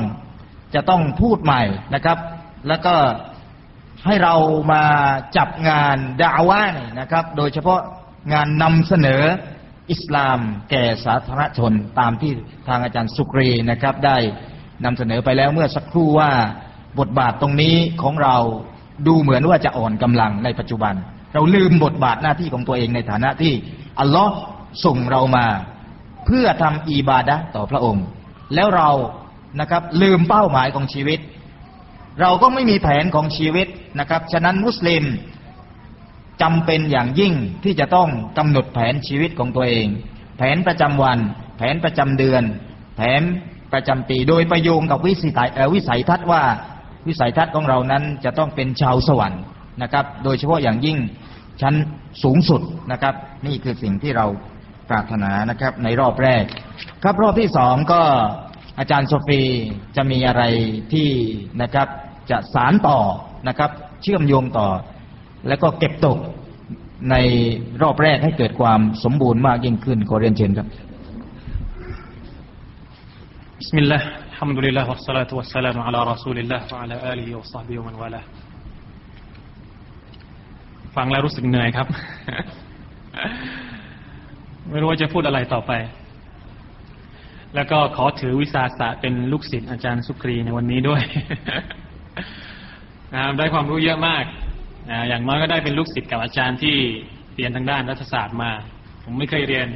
[0.76, 1.62] จะต้องพูดใหม่
[1.94, 2.18] นะครับ
[2.68, 2.96] แล้วก็
[4.06, 4.36] ให้เรา
[4.72, 4.84] มา
[5.38, 7.80] จับงานดาวานนะครับ โดยเฉพาะ
[8.34, 9.22] งานนำเสนอ
[9.92, 12.32] อิสลามแก่สาธารณชนตามที่
[12.68, 14.18] ทางอาจารย์สุกรีนะครับ ได้
[14.86, 16.32] นำเสนอไปแล้วเมื่อสักครู่ว่า
[17.00, 18.36] บทบาทตรงนี้ของเรา
[19.08, 20.94] ดูเหมือนว่าจะอ่อนกำลังในปัจจุบัน
[21.34, 23.54] เราลืมบทบาทหน้าที่ของตัวเองในฐานะที่
[24.00, 24.36] อัลลอฮ์
[24.86, 25.46] ส่งเรามา
[26.26, 28.06] เพื่อทำอีบาดะต่อพระองค์
[28.56, 28.90] แล้วเรา
[29.60, 31.20] นะครับลืมเป้าหมายของชีวิต
[32.22, 33.68] เราก็ไม่มีแผนของชีวิต
[34.00, 35.04] นะครับ ฉะนั้นมุสลิม
[36.42, 37.34] จำเป็นอย่างยิ่ง
[37.64, 39.88] ที่จะต้องกำหนดแผนชีวิตของตัวเอง
[40.38, 41.20] แผนประจำวัน
[41.58, 42.44] แผนประจำเดือน
[42.98, 43.22] แผน
[43.74, 46.44] ประจำปี โดยประโยงกับวิสัยวิสัยทัศน์ว่า
[47.08, 49.44] วิสัยทัศน์ของเรานั้นจะต้องเป็นชาวสวรรค์
[49.82, 50.98] นะครับ โดยเฉพาะอย่างยิ่ง
[51.62, 51.76] ชั้น
[52.24, 52.62] สูงสุด
[52.92, 53.16] นะครับ
[53.48, 54.26] นี่คือสิ่งที่เรา
[54.90, 56.44] ปรารถนานะครับ ในรอบแรก
[57.04, 58.02] ครับรอบที่สองก็
[58.80, 59.42] อาจารย์โซฟี
[59.96, 60.44] จะมีอะไร
[60.94, 61.10] ที่
[61.62, 61.88] นะครับ
[62.32, 63.00] จะสานต่อ
[63.48, 63.72] นะครับ
[64.04, 64.68] เชื่อมโยงต่อ
[65.48, 66.18] แล้วก็เก็บตก
[67.12, 67.16] ใน
[67.82, 70.68] รอบแรกให้เกิดความสมบูรณ์มากยิ่งขึ้นขอเรียนเชิญครับ
[73.60, 78.22] بسم الله الحمد لله والصلاة والسلام على رسول الله وعلى آله وصحبه ومن والاه
[80.96, 81.88] ฟังแล้วรู้สึกเหนื่อยครับ
[84.70, 85.72] ไม่รู้ว่าจะพูดอะไรต่อไป
[87.56, 91.02] แล้วก็ขอถือวิสาสะเป็นลูกศิษย์อาจารย์สุครีในวันนี้ด้วย
[93.14, 94.24] นะได้ความรู้เยอะมาก
[95.10, 96.76] อย่างน้อยก็ได้เป็นลูกศิษย์กับอาจารย์ที่
[97.36, 98.52] เรียนทางด้านรัฐศาสตร์มา
[99.04, 99.68] ผมไม่เคยเรียน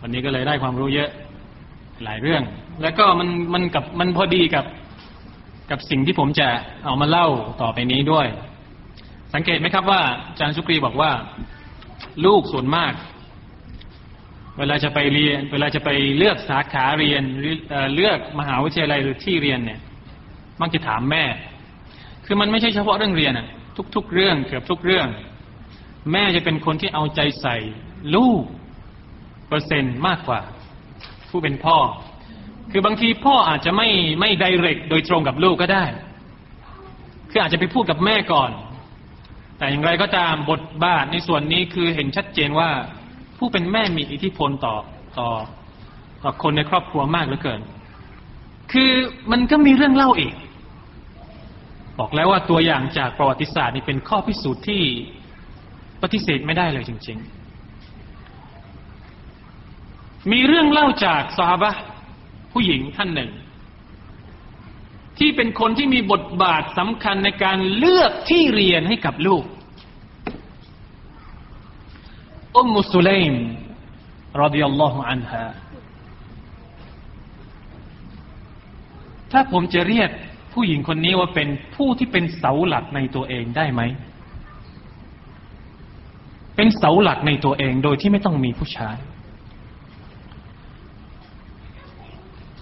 [0.00, 1.10] วันนี้ก็เลยได้ความรู้เยอะ
[2.04, 2.42] หลายเรื่อง
[2.82, 4.64] แล้วก็มันมันกับมันพอดีกับ
[5.70, 6.48] กับสิ่งที่ผมจะ
[6.84, 7.28] เอามาเล่า
[7.62, 8.26] ต่อไปนี้ด้วย
[9.34, 11.10] สังเกตไหมครับว่าอาจารย์ชุกรีบอกว่า
[12.24, 12.92] ลูกส่วนมาก
[14.58, 17.22] เวลาจะไปเรียน เวลาจะไปเลือกสาขาเรียน
[17.68, 19.80] เเลือกมหาวิทยาลัยหรือที่เรียนเนี่ย
[20.60, 21.24] มักจะถามแม่
[22.26, 23.46] คือมันไม่ใช่เฉพาะเรื่องเรียนอะ
[23.94, 25.08] ทุก ๆ เรื่องเกือบทุกเรื่อง
[26.12, 27.56] แม่จะเป็นคนที่เอาใจใส่
[28.14, 28.42] ลูก
[29.48, 30.40] เปอร์เซ็นต์มากกว่า
[31.30, 31.76] ผู้เป็นพ่อ
[32.70, 33.88] คือบางทีพ่ออาจจะไม่
[34.20, 35.84] ไม่ไดเรกโดยตรงกับลูกก็ได้
[37.30, 38.50] คืออาจจะไปพูดกับแม่ก่อน
[39.58, 42.70] แต่อย่างไรก็ตามบทบาทในส่วนนี้คือเห็นชัดเจนว่า
[43.38, 44.76] ผู้เป็นแม่มีอิทธิพลต่อ
[45.18, 45.28] ต่อ
[46.22, 47.60] ต่อคนในครอบครัวมากเหลือเกิน
[48.72, 48.90] คือ
[49.32, 50.34] มันก็มีเรื่องเล่าอีก
[52.04, 54.82] บอกแล้วว่าตัวอย่างจากประวัติศาสตร์นี่เป็นข้อพิสูจน์ที่
[56.02, 57.18] ปฏิเสธไม่ได้เลยจริง
[59.14, 61.70] ๆ มีเรื่องเล่าจากซอฮาบะ
[62.52, 63.30] ผู้หญิงท่านหนึ่ง
[65.18, 69.44] ที่เป็นคนที่มีบทบาทสำคัญในการเลือกที่เรียนให้กับลูก
[72.56, 73.34] อุมมุสุลัยม
[74.42, 75.44] รดิยัลลอฮุอันฮา
[79.32, 80.10] ถ้าผมจะเรียก
[80.52, 83.82] ผู้หญิงคนนี้ว่าเป็นผู้ที่เป็นเสาหลักในตัวเองได้ไหม
[86.56, 88.96] เป็นเสาหลักในตัวเองโดยที่ไม่ต้องมีผู้ชาย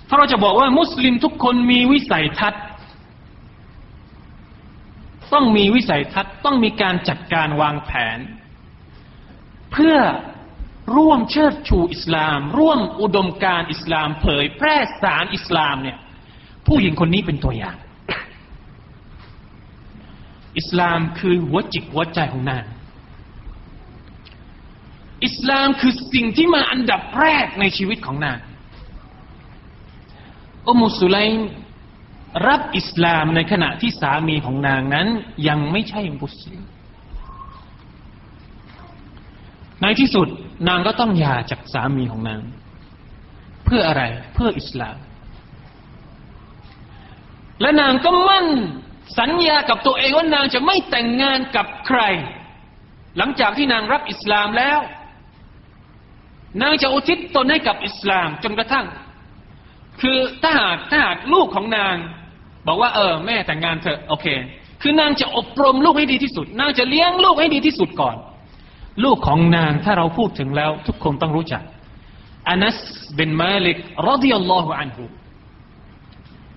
[0.09, 2.64] ถ้าเราจะบอกว่ามุสลิมทุกคนมีวิสัยทัศน์
[5.32, 8.18] ต้องมีวิสัยทัศน์ต้องมีการจัดการวางแผน
[9.72, 9.97] เพื่อ
[10.97, 15.99] ร่วมเชิดชูอิสลาม ร่วมอุดมการอิสลาม เผยแพร่สารอิสลามเนี่ย
[16.70, 17.76] ผู้หญิงคนนี้เป็นตัวอย่าง
[20.58, 22.64] อิสลามคือหัวจิตหัวใจของนาง
[25.24, 28.38] อิสลามคือสิ่งที่มาอันดับแรกในชีวิตของนาง
[30.66, 31.16] อุมุสุไล
[32.46, 35.06] รับอิสลามในขณะที่สามีของนางนั้น
[35.48, 36.62] ยังไม่ใช่มุสลิม
[39.82, 40.28] ในที่สุด
[40.68, 42.40] นางก็ต้องหย่าจากสามีของนาง
[43.64, 44.02] เพื่ออะไร
[44.34, 44.96] เพื่ออิสลาม
[47.61, 48.46] และนางก็มั่น
[49.18, 52.00] สัญญากับตัวเองว่านางจะไม่แต่งงานกับใคร
[53.18, 54.80] หลังจากที่นางรับอิสลามแล้ว
[56.62, 58.86] นางจะอุทิศตนให้กับอิสลามจนกระทั่ง
[60.00, 61.96] คือถ้าหากถ้าหากลูกของนาง
[62.66, 64.26] บอกว่าเออ แม่แต่งงานเถอะโอเค
[64.82, 68.16] คือนางจะอบรมลูกให้ดีที่สุด นางจะเลี้ยงลูกให้ดีที่สุดก่อน
[69.04, 71.62] ลูกของนางถ้าเราพูดถึงแล้ว ทุกคนต้องรู้จัก
[72.48, 72.78] อานัส
[73.14, 75.04] เบนมาลิกรดิยัลลอฮุอันฮุ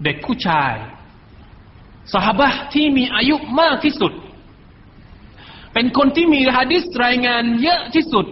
[0.04, 0.74] เด็กผู้ชาย
[2.14, 4.14] สหบะที่มีอายุมากที่สุด
[5.74, 8.26] เป็นคนที่มีฮะดิษรายงานเยอะที่สุด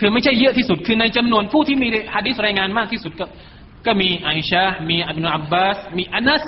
[0.00, 3.26] คือไม่ใช่เยอะที่สุด คือในจำนวนผู้ที่มีฮะดิษรายงานมากที่สุด ก็
[3.86, 6.44] ก็มีไอชามีอับนุลอับบาส มีอานัส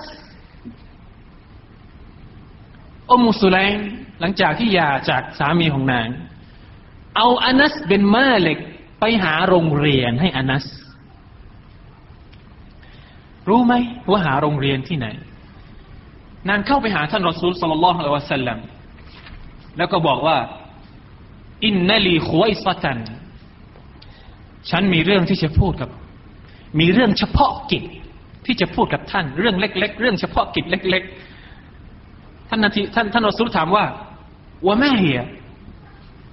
[3.11, 3.78] อุมุสุไลม
[4.20, 6.09] หลังจากที่หย่าจากสามีของนาง
[7.16, 8.59] เอาอานัสเป็นมาเล็ก
[9.01, 10.64] ไปหาโรงเรียนให้อานัส
[13.49, 13.74] รู้ไหม
[14.11, 15.07] ว่าหาโรงเรียนที่ไหน
[16.49, 18.59] นางเข้าไปหาท่านรอซูลสัลลัลลอฮุอะลัยฮิวะสัลลัม
[19.78, 20.36] แล้วก็บอกว่า
[21.64, 22.99] อินนัลีขวยสตัน
[24.70, 25.90] ฉันมีเรื่องที่จะพูดกับ
[26.80, 27.84] มีเรื่องเฉพาะกิจ
[28.46, 31.03] ที่จะพูดกับท่าน เรื่องเล็ก ๆ เรื่องเฉพาะกิจเล็ก
[31.76, 33.84] ๆ ท่านนาทีท่านท่านรอซูลถามว่า
[34.66, 35.20] ว่าแม่เหีย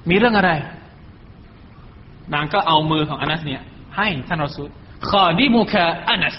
[0.10, 0.52] มีเรื่องอะไร
[2.34, 3.62] นางก็เอามือของอานัสเนี่ย
[3.98, 4.70] ให้ท่านรอซูล
[5.10, 6.36] ขอดิมุคาอานัส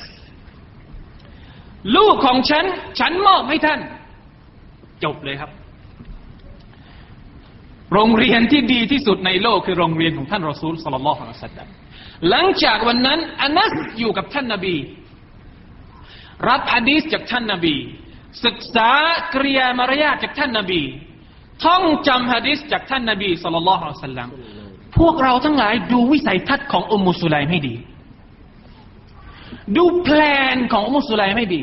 [1.97, 2.65] ลูกของฉัน
[3.01, 3.81] ฉันมอบให้ท่าน
[5.05, 5.51] จบเลยครับ
[7.93, 11.69] โรงเรียนที่ดีที่สุดในโลกคือโรงเรียนของท่านรอซูลสลลัลลอฮุอะลัยฮิสัลลัม
[12.29, 14.77] หลังจากวันนั้นอานัสอยู่กับท่านนาบี
[16.49, 17.77] รับฮะดีษจากท่านนาบี
[18.45, 18.91] ศึกษา
[19.35, 20.83] กริยามารยาทจากท่านนาบี
[21.65, 24.29] ท่องจำฮะดีษจากท่านนาบีสลลัลลอฮุอะลัยฮิสัลลัม
[24.99, 27.75] พวกเราทั้งหลายดูวิสัยทัศน์ของอุมมุสุไลมให้ดี
[29.77, 30.21] ดูแพล
[30.55, 31.63] นของอุมมุสุไลมให้ดี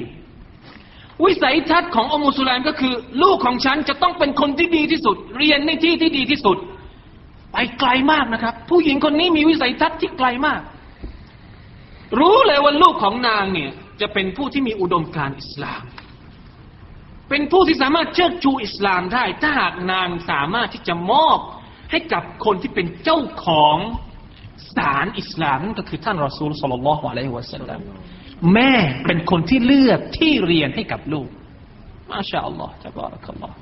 [1.25, 2.93] วิสัยทัศน์ของอุมมุสุไลมก็คือ
[3.23, 6.57] ลูกของฉันจะต้องเป็นคนที่ดีที่สุด เรียนในที่ที่ดีที่สุด
[7.51, 10.61] ไปไกลมากนะครับ ผู้หญิงคนนี้มีวิสัยทัศน์ที่ไกลมาก
[12.19, 15.83] รู้เลยว่าลูกของนางเนี่ย จะเป็นผู้ที่มีอุดมการณ์อิสลาม
[17.29, 21.39] เป็นผู้ที่สามารถเชิดชูอิสลามได้ ถ้าหากนางสามารถที่จะมอบ
[21.91, 23.77] ให้กับคนที่เป็นเจ้าของ
[24.75, 27.79] สารอิสลามนั่นก็คือท่านรอซูลสัลลัลฮุอะลัยฮิวะสัลลัม
[28.53, 28.73] แม่
[29.05, 31.27] เป็นคนที่เลือกที่เรียนให้กับลูก
[32.09, 33.55] มาชาอัลลอฮ์ตะบารักัลลอฮ์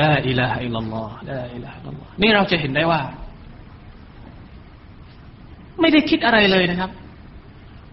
[0.00, 3.00] ลาอิลาฮะอิลลัลลอฮ์ลาอิลาฮะอิลลัลลอฮ์นี่เราจะเห็นได้ว่า
[5.80, 6.90] ไม่ได้คิดอะไรเลยนะครับ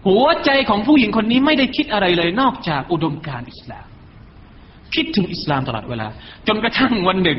[0.06, 3.86] หัวใจของผู้หญิงคนนี้ไม่ได้คิดอะไรเลย นอกจากอุดมการอิสลาม
[4.94, 6.06] คิดถึงอิสลามตลอดเวลา
[6.46, 7.38] จนกระทั่งวันหนึ่ง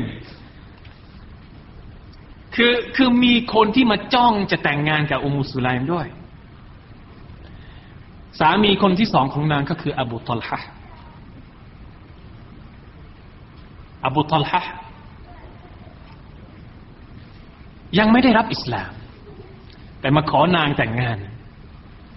[2.62, 6.06] คือคือมีคนที่มาจ้องจะแต่งงานกับอุมุสุไลมด้วย
[8.38, 10.60] สามีคนที่สองของนางก็คืออบูตอลฮะ
[14.04, 14.62] อบูตอลฮะ
[17.98, 18.90] ยังไม่ได้รับอิสลาม
[20.00, 21.18] แต่มาขอนางแต่งงาน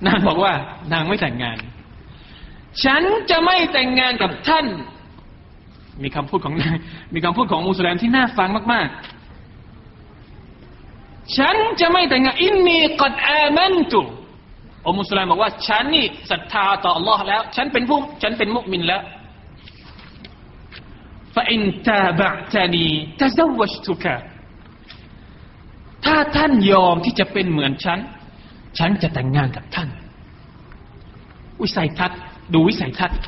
[0.07, 0.53] นางบอกว่า
[0.93, 1.57] นางไม่แต่งงาน
[2.83, 4.65] ฉันจะไม่แต่งงานกับท่าน
[6.03, 6.75] มีคำพูดของนาง
[7.13, 9.12] มีคำพูดของมูสลิมที่น่าฟังมาก ๆ
[11.36, 14.00] ฉันจะไม่แต่งงานอินนีกัดอามันตุ
[14.88, 19.02] อมุสลิมบอกว่า ฉันนี่ศรัทธาต่อ Allah แล้ว ฉันเป็นผู้ฉันเป็นมุมินแล้ว
[21.34, 22.88] فإن تابعتني
[23.20, 24.04] تزوجتك
[26.04, 27.98] ถ้าท่านยอมที่จะเป็นเหมือนฉัน
[28.78, 29.88] ฉันจะแต่งงานกับท่าน
[31.62, 32.18] วิสัยทัศน์
[32.54, 33.18] ดูวิสัยทัศน์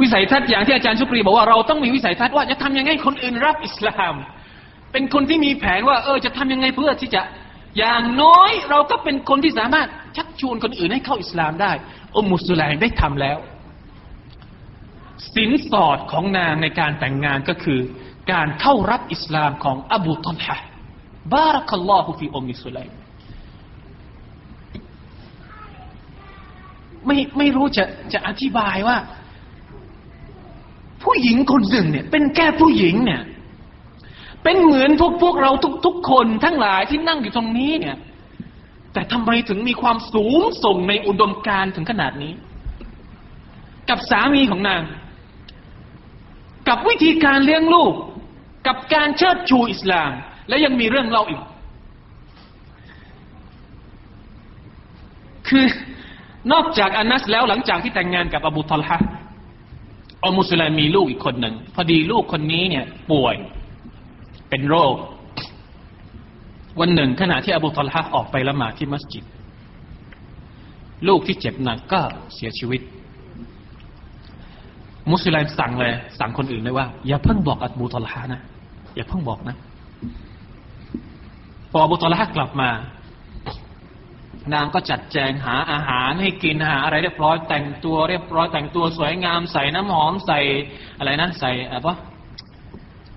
[0.00, 4.14] วิสัยทัศน์อย่างที่อาจารย์ชุกรีบอกว่าเราต้องมีวิสัยทัศน์ว่าจะทำยังไงคนอื่นรับอิสลาม
[4.91, 7.21] เป็นคนที่มีแผนว่า เออ จะทำยังไงเพื่อที่จะ
[7.77, 9.87] อย่างน้อยเราก็เป็นคนที่สามารถ
[10.17, 11.71] ชักชวนคนอื่นให้เข้าอิสลามได้
[12.15, 13.37] อุมุสุลัยได้ทำแล้ว
[15.33, 17.79] สินสอดของนางในการแต่งงานก็คือ
[18.31, 20.57] การเข้ารับอิสลามของอบูตอลฮะ
[21.33, 22.87] บารักัลลอฮุฟิอุมมิสุลัย
[27.05, 27.83] ไม่ไม่รู้จะ
[28.13, 28.97] จะอธิบายว่า
[31.03, 33.21] ผู้หญิงคนหนึ่งเนี่ย เป็นแค่ผู้หญิงเนี่ย
[34.43, 35.51] เป็นเหมือนพวกพวกเรา
[35.85, 37.97] ทุกๆคนทั้งหลายที่นั่งอยู่ตรงนี้เนี่ย
[38.93, 42.33] แต่ทำไมถึงมีความสูงส่งในอุดมการถึงขนาดนี้
[43.89, 44.81] กับสามีของนาง
[46.67, 47.93] กับวิธีการเลี้ยงลูก
[48.67, 50.11] กับการเชิดชูอิสลาม
[50.49, 51.41] และยังมีเรื่องเล่าอีก
[55.47, 55.65] คือ
[56.51, 58.99] นอกจากอานัสแล้วหลังจากที่แต่งงานกับอบูตอลฮะ
[60.25, 63.35] อมุสลิมมีลูกอีกคนหนึ่งพอดีลูกคนนี้เนี่ย ป่วย
[64.51, 64.95] เป็นโรค
[66.79, 69.25] วันหนึ่งขณะที่อบูตอลฮะออกไปละหมาดที่มัสยิด
[71.07, 72.01] ลูกที่เจ็บหนักก็
[72.35, 72.81] เสียชีวิต
[75.11, 78.41] มุสลิมสั่งเลย สั่งคนอื่นเลยว่า อย่าเพิ่งบอกอบูตอลฮะนะ
[78.95, 79.55] อย่าเพิ่งบอกนะ
[81.71, 82.69] พออบูตอลฮะกลับมา
[84.53, 90.39] นางก็จัดแจงหาอาหารให้กินหาอะไรเรียบร้อยแต่งตัวเรียบร้อยแต่งตัวสวยงามใส่น้ำหอมใส่
[90.97, 91.95] อะไรนะใส่อะไรวะ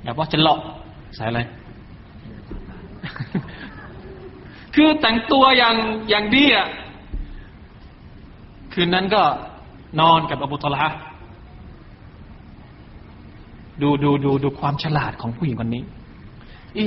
[0.03, 0.61] แบบว่าจะหลอก
[1.17, 1.41] ใส่อะไร
[4.75, 5.77] คือแต่งตัวอย่าง
[6.11, 6.69] อย่างดีอะ
[8.73, 9.23] คืนนั้นก็
[10.01, 10.87] นอนกับอบูตละ
[13.83, 15.83] ดูดูดูดูความฉลาดของผู้หญิงคนนี้
[16.77, 16.87] อี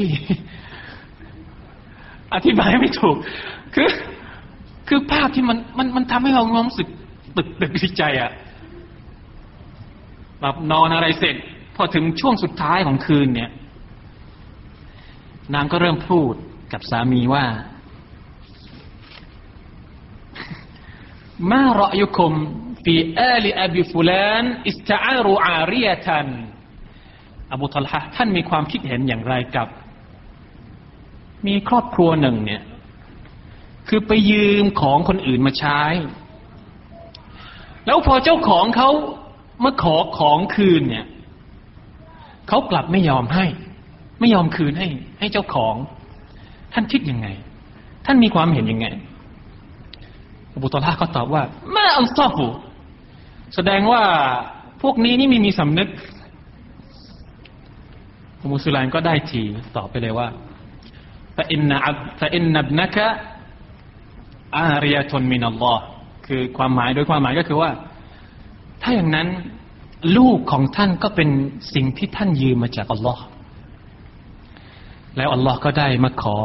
[2.34, 3.16] อธิบายไม่ถูก
[3.76, 3.90] คือ
[4.88, 6.88] คือภาพที่มันมันมันทำให้เรางงสึก
[7.38, 8.32] ตึกตึกดีใจอะ
[10.42, 11.36] แบบนอนอะไรเสร็จ
[11.76, 13.50] พอถึงช่วงสุดท้ายของคืนเนี่ย
[15.54, 16.34] นางก็เริ่มพูด
[16.74, 17.45] กับสามีว่า
[21.52, 22.34] มารอยุคม
[22.84, 26.28] ฟีอาลีอบิฟุลานอิสตาอารูอารียตัน
[27.52, 29.68] อบูตลฮะท่านมีความคิดเห็นอย่างไรกับ
[31.48, 32.64] มีครอบครัวหนึ่งเนี่ย
[33.88, 35.82] คือไปยืมของคนอื่นมาใช้
[37.86, 38.89] แล้วพอเจ้าของเขา
[39.64, 41.06] มาขอของคืนเนี่ย
[42.48, 43.45] เขากลับไม่ยอมให้
[44.20, 44.88] ไม่ยอมคืนให้
[45.20, 45.76] ให้เจ้าของ
[46.74, 47.28] ท่านคิดยังไง
[48.05, 48.88] ท่านมีความเห็นยังไง
[50.53, 51.43] อบูตอลาก็ตอบว่า
[51.76, 52.47] มาอัลซอฟู
[53.55, 54.03] แสดงว่า
[54.82, 55.89] พวกนี้นี่ไม่มีสำนึก
[58.53, 59.41] มุสลิมก็ได้ที
[59.78, 60.28] ตอบไปเลยว่า
[61.38, 61.78] ฟาอินนะ
[62.20, 63.07] ฟาอินนับนักะ
[64.57, 65.84] อาริยชนมินัลลอฮ์
[66.28, 67.72] คือความหมายโดยความหมายก็คือว่า
[68.82, 69.28] ถ้าอย่างนั้น
[70.18, 71.30] ลูกของท่านก็เป็น
[71.74, 73.24] สิ่งที่ท่านยืมมาจากอัลลอฮ์
[75.18, 76.39] แล้วอัลลอฮ์ก็ได้มาขอ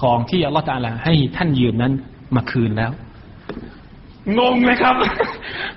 [0.00, 1.92] ของที่อัลลอฮ์ตาลาให้ท่านยืมนั้น
[2.36, 2.92] มาคืนแล้ว
[4.38, 4.94] งงไหมครับ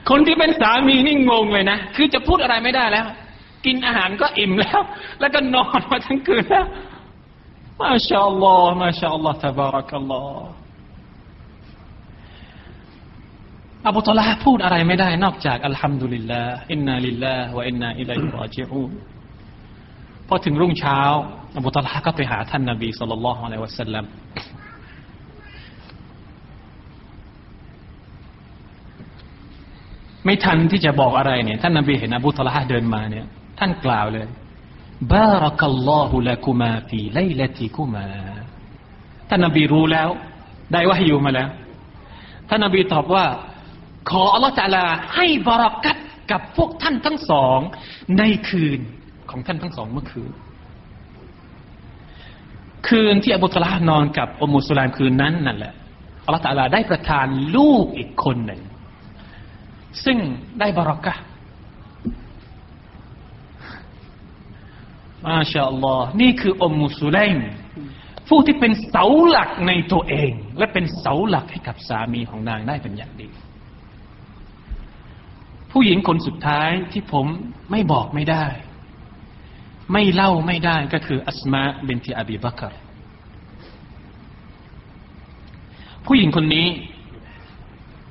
[0.10, 3.06] คนที่เป็นสามีนี่งงเลยนะ คือจะพูดอะไรไม่ได้แล้ว
[3.66, 4.82] กินอาหารก็อิ่มแล้ว
[5.20, 6.66] แล้วก็นอนมาทั้งคืนแล้ว
[7.82, 10.48] มาชาอัลลอฮ์มาชาอัลลอฮ์ตบารักัลลอฮ์
[13.88, 18.92] อบูตลาพูดอะไรไม่ได้นอกจากอัลฮัมดุลิลลาห์อินนาลิลลาห์วะอินนาอิลัยฮิรอจิอูน
[20.28, 21.00] พอถึงรุ่งเช้า
[21.56, 24.06] อบูตลาก็ไปหาท่านนบีสุลต่านละฮ์อะลัยวะสัลลัม
[30.26, 33.26] ไม่ทันที่จะบอกอะไรเนี่ย ท่านนบีเห็นอบูตลาเดินมาเนี่ย
[33.60, 34.28] ท่านกล่าวเลย
[35.14, 38.06] บารักัลลอฮุละกุมาฟีไลลติกุมา
[39.30, 40.10] ท่านนบีรู้แล้ว
[40.72, 41.50] ได้วาฮยูมาแล้ว
[42.50, 43.26] ท่านนบีตอบว่า
[44.10, 44.86] ขออัลลอฮฺตะอาลา
[45.16, 45.98] ให้บารักัต
[46.32, 47.60] กับพวกท่านทั้งสอง
[48.18, 48.80] ในคืน
[49.30, 50.32] ของท่านทั้งสองเมื่อคืน
[52.88, 55.74] คืนที่อบูตลาห์นอนกับอุมมุสุลามคืนนั้นนั่นแหละ
[56.26, 58.62] อัลลอฮฺตาลาได้ประทานลูกอีกคนหนึ่ง
[60.06, 60.18] ซึ่ง
[60.60, 61.16] ได้บารักะ
[65.26, 67.40] มาชาอัลลอฮ์นี่คืออุมมุสุลัยม
[68.28, 73.30] ผู้ที่เป็นเสาหลักในตัวเอง และเป็นเสาหลักให้กับสามีของนางได้เป็นอย่างดี
[75.72, 77.26] ผู้หญิงคนสุดท้ายที่ผม
[77.72, 78.46] ไม่บอกไม่ได้
[79.94, 82.74] ไม่เล่าไม่ได้ก็คืออัสมาเบนติอบีบักร
[86.06, 86.68] ผู้หญิงคนนี้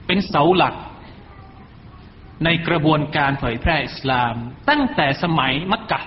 [0.07, 0.74] เป็นเสาหลัก
[2.45, 4.35] ในกระบวนการเผยแพร่อิสลาม
[4.68, 6.01] ตั้งแต่สมัยมักกะ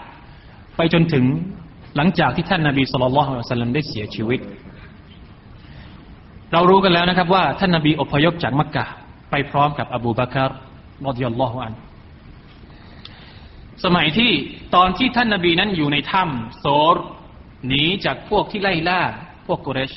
[0.77, 1.25] ไปจนถึง
[1.95, 4.39] หลังจากที่ท่านนาบีสุลต่านละสัลลัมได้เสียชีวิต
[6.51, 8.85] เรารู้กันแล้วนะครับว่าท่านนาบีอพยพจากมักกะ
[9.31, 10.39] ไปพร้อมกับอบูบากร
[11.05, 11.73] รดิยัลลอฮุอัน
[13.83, 14.31] สมัยที่
[14.75, 16.97] ตอนที่ท่านนาบีนั้นอยู่ในถ้ำโซร
[17.67, 19.01] หนีจากพวกที่ไล่ล่า
[19.47, 19.91] พวกกุเรช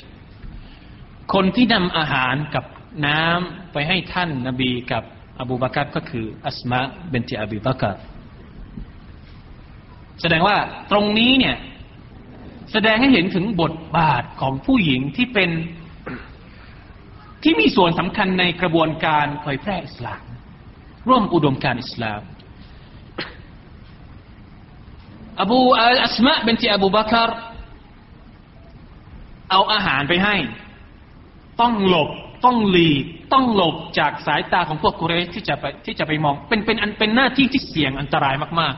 [1.33, 2.65] คนที่นำอาหารกับ
[3.05, 5.03] น้ำไปให้ท่านนาบีกับ
[5.39, 6.79] อบูบากัรก็คืออัสมา
[7.09, 7.95] เบนติอบีบากัร
[10.21, 10.57] แสดงว่า
[10.91, 11.55] ตรงนี้เนี่ย
[12.71, 15.49] แสดงให้เห็นถึงบทบาทของผู้หญิงที่เป็น
[17.43, 20.21] ที่มีส่วนสำคัญในกระบวนการเผยแพร่อิสลาม
[21.07, 22.21] ร่วมอุดมการอิสลาม
[25.41, 27.31] อบูอัสมาเป็นที่อบูบักร
[29.51, 30.35] เอาอาหารไปให้
[31.61, 32.09] ต้องหลบ
[32.45, 38.75] ต้องหลีกต้องหลบจากสายตาของพวกกุเรชที่จะไปที่จะไปมอง เป็นเป็นอันเป็นหน้าที่ที่เสี่ยงอันตรายมาก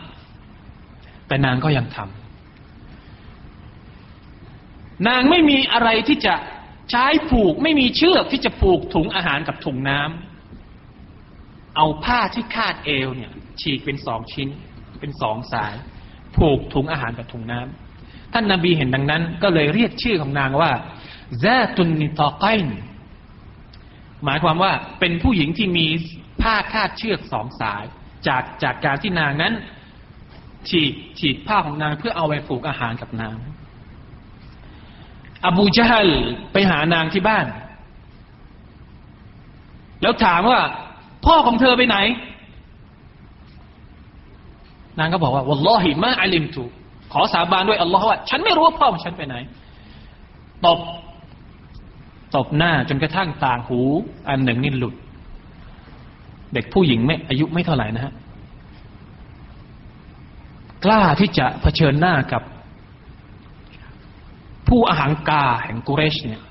[0.61, 2.09] ๆ แต่นางก็ยังทำ
[5.07, 6.35] นางไม่มีอะไรที่จะ
[6.91, 13.31] ใช้ผูก ไม่มีเชือกที่จะผูกถุงอาหารกับถุงน้ำเอาผ้าที่คาดเอวเนี่ย
[13.61, 14.49] ฉีกเป็นสองชิ้น
[14.99, 15.73] เป็นสองสาย
[16.37, 20.71] ผูกถุงอาหารกับถุงน้ำท่านนาบีเห็นดังนั้น ก็เลยเรียกชื่อของนางว่า
[21.43, 22.65] ซาตุนนิตอไกน
[24.25, 25.87] หมายความว่าเป็นผู้หญิงที่มี
[26.41, 27.83] ผ้าคาดเชือกสองสาย
[28.27, 29.53] จากจากการที่นางนั้น
[30.69, 33.35] ฉีกฉีกผ้าของนางเพื่อเอาไปผูกอาหารกับนาง
[35.45, 36.09] อบูจฮัล
[36.51, 37.45] ไปหานางที่บ้าน
[40.01, 40.59] แล้วถามว่า
[41.25, 41.97] พ่อของเธอไปไหน
[44.99, 46.63] นางก็บอกว่าวัลลอฮิมาอัลิมตุ
[47.13, 49.35] ขอสาบานด้วยอัลลอฮ์ว่า ฉันไม่รู้ว่าพ่อของฉันไปไหน
[50.65, 50.79] ตบ
[52.35, 53.79] ตบหน้าจนกระทั่งต่างหู
[54.29, 54.95] อันหนึ่งนี่หลุด
[56.53, 58.13] เด็กผู้หญิงไม่อายุไม่เท่าไหร่นะฮะ
[60.85, 62.41] กล้าที่จะเผชิญหน้ากับ
[64.67, 66.41] ผู้อาหังกาแห่งกุเรชเนี่ย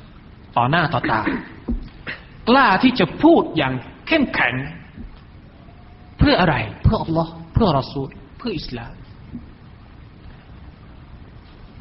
[0.56, 1.20] ต่อหน้าต่อตา
[2.48, 3.72] กล้าที่จะพูดอย่าง
[4.06, 4.54] เข้มแข็ง
[6.18, 8.08] เพื่ออะไร เพื่ออัลลอฮ์เพื่อรอซูล
[8.44, 8.92] พื่ออิสลาม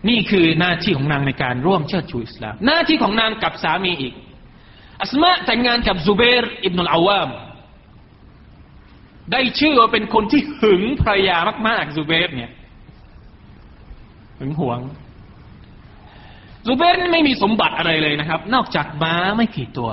[0.09, 4.13] นี่คือหน้าที่ของนางในการร่วมเชิดชูอิสลาม หน้าที่ของนางกับสามีอีก
[5.01, 7.29] อัสมาแต่งงานกับซูเบรอิบนุลอาวาม
[9.31, 11.37] ได้ชื่อว่าเป็นคนที่หึงภรรยา
[11.67, 12.51] มากๆซูเบรเนี่ย
[14.39, 14.79] หึงหวง
[16.67, 19.91] ซูเบรนี่ไม่มีสมบัติอะไรเลยนะครับ นอกจากม้าไม่กี่ตัว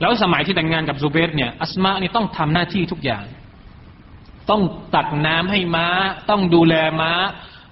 [0.00, 3.24] แล้วสมัยที่แต่งงานกับซูเบรเนี่ยอัสมานี่ต้องทำหน้าที่ทุกอย่าง
[4.50, 4.62] ต้อง
[4.94, 5.86] ตักน้ำให้ม้า
[6.30, 7.12] ต้องดูแลม้า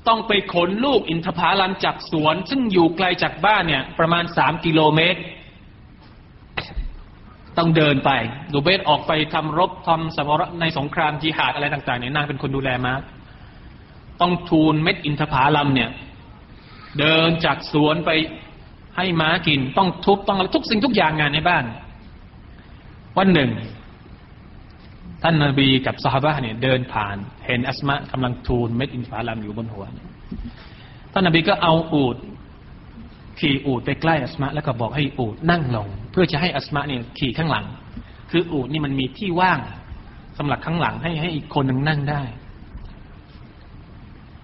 [0.08, 5.20] ต้องไปขนลูกอินทผลัมจากสวน ซึ่งอยู่ไกลจากบ้านเนี่ย ประมาณสามกิโลเมตร
[7.58, 8.10] ต้องเดินไป
[8.52, 12.92] ดูเบสออกไปทำรบทำสมรในสงครามจิหาดอะไรต่างๆเนี่ยนางเป็นคนดูแลม้า
[14.20, 15.90] ต้องทูลเม็ดอินทผลัมเนี่ย
[16.98, 18.10] เดินจากสวนไป
[18.96, 21.64] ให้ม้ากิน ต้องทุบต้องทุกสิ่งทุกอย่างงานในบ้าน
[23.18, 23.50] วันหนึ่ง
[25.22, 27.16] ท่านนาบีกับสหบะเนี่ยเดินผ่าน
[27.46, 29.84] เห็นอัสมะกำลังทูลเม็ดอินทผลัมอยู่บนหัว
[31.12, 32.16] ท่านนาบีก็เอาอูด
[33.40, 37.66] ขี่อูดไปใกล้อัสมะแล้วก็บอกให้อูดนั่งลง เพื่อจะให้อัสมะเนี่ยขี่ข้างหลัง
[38.30, 39.58] คืออูดนี่มันมีที่ว่าง
[40.38, 42.22] สำหรับข้างหลังให้ให้อีกคนหนึ่งนั่งได้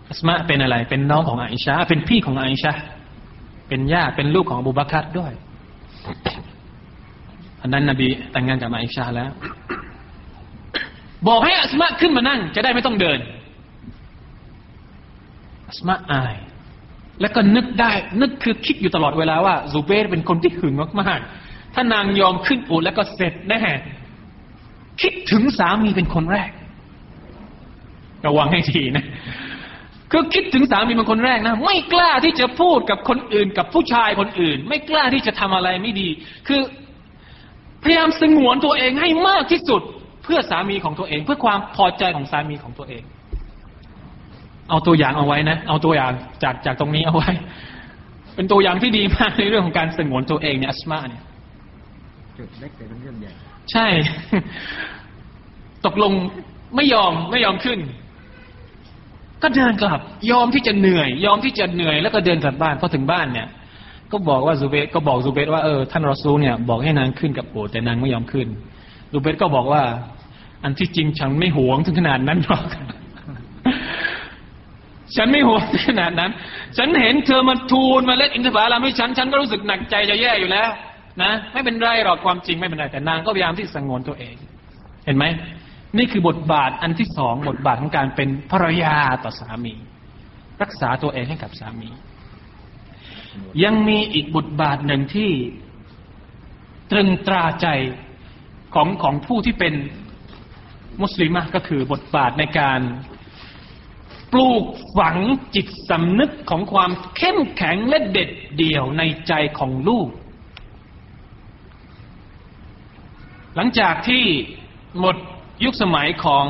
[0.08, 2.72] อัสมะเป็นอะไร เป็นน้องของอาอิชาเป็นพี่ของอาอิชา
[3.68, 5.32] เป็นญาติเป็นลูกของอบูบักรด้วย
[7.60, 9.30] อันนั้นนบีแต่งงานกับอาอิชาแล้ว
[11.26, 13.18] บอกให้อัสมะขึ้นมานั่ง จะได้ไม่ต้องเดิน
[15.68, 16.34] อัสมะอาย
[17.20, 23.60] แล้วก็นึกได้ นึกคือคิดอยู่ตลอดเวลาว่าซูเบรเป็นคนที่หึงมากๆ ถ้านางยอมขึ้นอูแล้วก็เสร็จแน่
[25.02, 26.50] คิดถึงสามีเป็นคนแรก
[28.26, 29.06] ระวังให้ทีนะ
[30.10, 36.08] คือคิดถึงสามีเป็นคนแรกนะ ไม่กล้าที่จะพูดกับคนอื่น กับผู้ชายคนอื่น ไม่กล้าที่จะทำอะไรไม่ดี
[36.48, 36.60] คือ
[37.82, 39.82] พยายามสงวนตัวเองให้มากที่สุด
[40.28, 43.02] พื่อสามีของตัวเอง เพื่อความพอใจของสามีของตัวเอง
[44.70, 46.12] เอาตัวอย่างเอาไว้นะ เอาตัวอย่าง
[46.42, 47.30] จากจากตรงนี้เอาไว้
[48.34, 51.22] เป็นตัวอย่างที่ดีมากในเรื่องของการสงวนตัวเองเนี่ยอัสมาเนี่ย
[52.38, 53.32] จุดเล็กแต่เป็นเรื่องใหญ่
[53.72, 53.86] ใช่
[55.86, 56.12] ตกลง
[56.76, 57.78] ไม่ยอมไม่ยอมขึ้น
[59.42, 60.00] ก็เดินกลับ
[60.30, 63.48] ยอมที่จะเหนื่อย ยอมที่จะเหนื่อยแล้วก็เดินกลับบ้านพอถึงบ้านเนี่ย
[64.12, 68.46] ก็บอกว่าซูเบตก็บอกซูเบตว่าเออท่านรอซูลเนี่ย บอกให้นางขึ้นกับโบสถ์แต่นางไม่ยอมขึ้น
[69.12, 69.82] ซูเบตก็บอกว่า
[70.62, 72.64] อันที่จริงฉันไม่หวงถึงขนาดนั้นหรอก
[75.16, 76.30] ฉันไม่หวงถึงขนาดนั้น
[76.76, 80.68] ฉันเห็นเธอมาทูลมาเล่นอินทบาลามให้ฉัน ฉันก็รู้สึกหนักใจจะแย่อยู่แล้ว
[81.22, 84.34] นะ ไม่เป็นไรหรอกความจริงไม่เป็นไร แต่นางก็พยายามที่สงวนตัวเอง
[85.06, 85.24] เห็นไหม
[85.98, 89.74] นี่คือบทบาทอันที่สองบทบาทของการเป็นภรรยาต่อสามี
[90.62, 91.90] รักษาตัวเองให้กับสามี
[93.64, 95.30] ยังมีอีกบทบาทหนึ่งที่
[96.90, 97.66] ตรึงตราใจ
[98.74, 99.74] ของของผู้ที่เป็น
[101.02, 102.80] มุสลิมะก็คือบทบาทในการ
[104.32, 104.64] ปลูก
[104.98, 105.18] ฝัง
[105.54, 110.08] จิตสำนึกของความเข้มแข็งและเด็ดเดี่ยวในใจของลูก
[113.56, 114.24] หลังจากที่
[115.00, 115.16] หมด
[115.64, 116.46] ยุคสมัยของ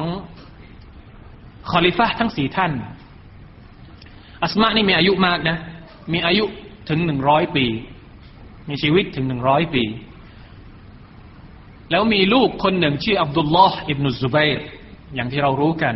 [1.70, 2.72] คอลิฟะทั้งสี่ท่าน
[4.42, 5.59] อัสมานี่มีอายุมากนะ
[6.12, 6.44] มีอายุ
[6.88, 7.66] ถึงหนึ่งร้อยปี
[8.68, 9.82] มีชีวิตถึงหนึ่งร้อยปี
[11.91, 14.64] แล้วมีลูกคนหนึ่งชื่ออับดุลลอฮ์อิบนุซุบัยร์
[15.14, 15.95] อย่างที่เรารู้กัน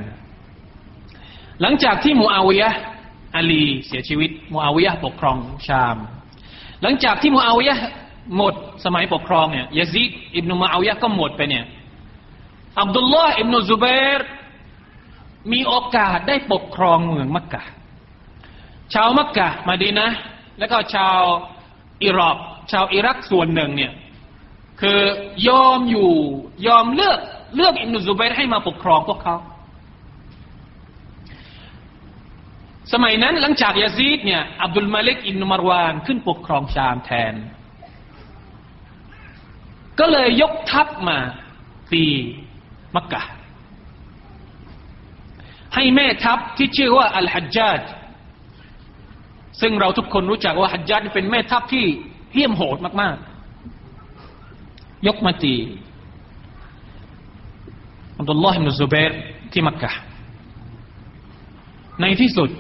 [1.61, 2.79] หลังจากที่มูอาวิยะห์
[3.37, 5.37] อาลีเสียชีวิตมูอาวิยะห์ปกครอง
[5.67, 5.97] ชาม
[6.83, 7.85] หลังจากที่มูอาวิยะห์
[8.37, 11.65] หมดสมัยปกครองเนี่ยยะซีดอิบนุมูอาวิยะห์ก็หมดไปเนี่ย
[12.81, 14.27] อับดุลลอฮ์อิบนุซุบัยร์
[15.53, 17.63] มีโอกาสได้ปกครองเมืองมักกะ
[18.95, 20.09] ชาวมักกะมาดีนะ
[20.59, 21.21] แล้วก็ชาว
[22.03, 22.39] อิรัก
[22.73, 23.93] ชาวอิรักส่วนหนึ่งเนี่ย
[24.81, 25.01] คือ
[25.49, 26.11] ยอมอยู่
[26.67, 27.19] ยอมเลือก
[27.57, 29.37] เลือกอิบนุซุบัยให้มาปกครองพวกเขา
[32.93, 37.35] สมัยนั้นหลังจากยาซีดเนี่ยอับดุลมาลิกอิบนุมารวานขึ้นปกครองชามแทน
[39.99, 41.19] ก็เลยยกทัพมา
[41.93, 42.07] ตี
[42.95, 43.23] มักกะ
[45.75, 47.81] ให้แม่ทัพที่ชื่อว่าอัลฮัจญาด
[49.61, 51.85] ซึ่งเราทุกคนรู้จักว่าฮัจญาดเป็นแม่ทัพที่
[52.33, 53.32] เหี้ยมโหดมากๆ
[55.07, 55.55] ยกมาตี
[58.19, 59.19] อับดุลลอฮ์อิบนุซุบัยร์
[59.53, 59.93] ที่มักกะ
[62.01, 62.51] ในที่สุด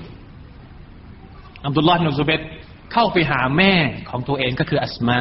[1.67, 2.47] อับดุลลอฮ์อิบนุซุบัยร์
[2.93, 3.73] เข้าไปหาแม่
[4.09, 5.19] ของตัวเองก็คืออัสมา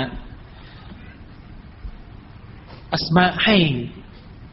[2.94, 3.58] อัสมาให้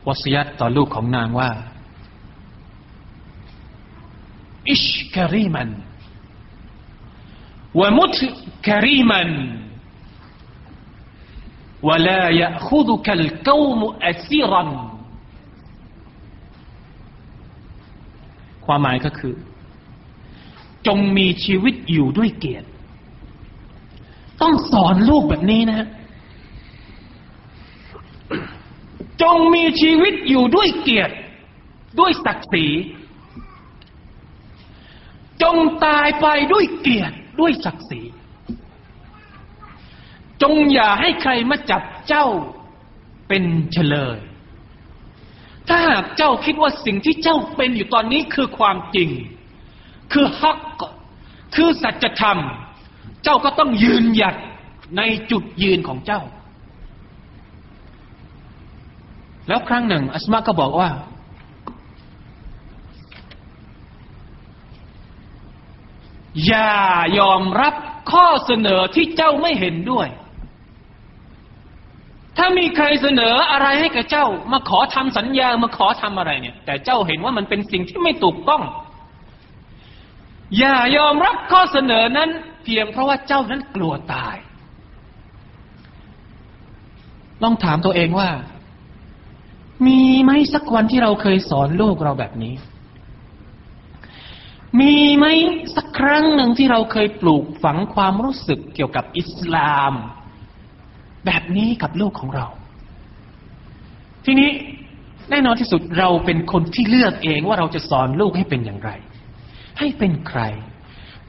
[0.08, 1.50] วสยัตต่อลูกของนางว่า
[4.70, 5.68] อิชกรีมัน
[7.80, 8.16] วมุต
[8.68, 9.28] กรีมัน
[11.87, 13.81] ولا يأخذك القوم
[14.11, 14.63] أسيرا
[18.65, 19.35] ความหมายก็คือ
[20.87, 22.67] จงมีชีวิตอยู่ด้วยเกียรติ
[24.41, 25.87] ต้องสอนลูกแบบนี้นะ
[29.21, 31.15] จงมีชีวิตอยู่ด้วยเกียรติ
[31.99, 32.65] ด้วยศักดิ์ศรี
[35.41, 38.01] จงตายไปด้วยเกียรติด้วยศักดิ์ศรี
[40.42, 42.26] จงอย่าให้ใครมาจับเจ้า
[43.28, 44.18] เป็นเฉลย
[45.68, 49.10] ถ้าหากเจ้าคิดว่าสิ่งที่เจ้าเป็นอยู่ตอนนี้คือความจริง
[50.12, 50.58] คือฮัก
[51.54, 52.38] คือสัจธรรม
[53.24, 54.36] เจ้าก็ต้องยืนหยัด
[54.96, 56.20] ในจุดยืนของเจ้า
[59.48, 60.90] แล้วครั้งหนึ่งอัสมาก็บอกว่า
[66.46, 66.72] อย่า
[67.18, 67.74] ยอมรับ
[68.10, 70.08] ข้อเสนอที่เจ้าไม่เห็นด้วย
[72.38, 78.62] ถ้ามีใครเสนออะไรให้กับเจ้า มาขอทำสัญญามาขอทำอะไรเนี่ย แต่เจ้าเห็นว่ามันเป็นสิ่งที่ไม่ถูกต้อง
[80.58, 82.30] อย่ายอมรับข้อเสนอนั้น
[82.64, 84.36] เพียงเพราะว่าเจ้านั้นกลัวตาย
[87.42, 88.30] ลองถามตัวเองว่า
[89.86, 92.54] มีไหมสักวันที่เราเคยสอนลูกเราแบบนี้
[94.80, 95.26] มีไหม
[95.76, 99.92] สักครั้งหนึ่งที่เราเคยปลูกฝังความรู้สึกเกี่ยวกับอิสลาม
[101.26, 102.46] แบบนี้กับลูกของเรา
[104.26, 104.50] ทีนี้
[105.30, 108.90] แน่นอนที่สุดเราเป็นคนที่เลือกเองว่าเราจะสอนลูกให้เป็นอย่างไร
[109.78, 110.40] ให้เป็นใคร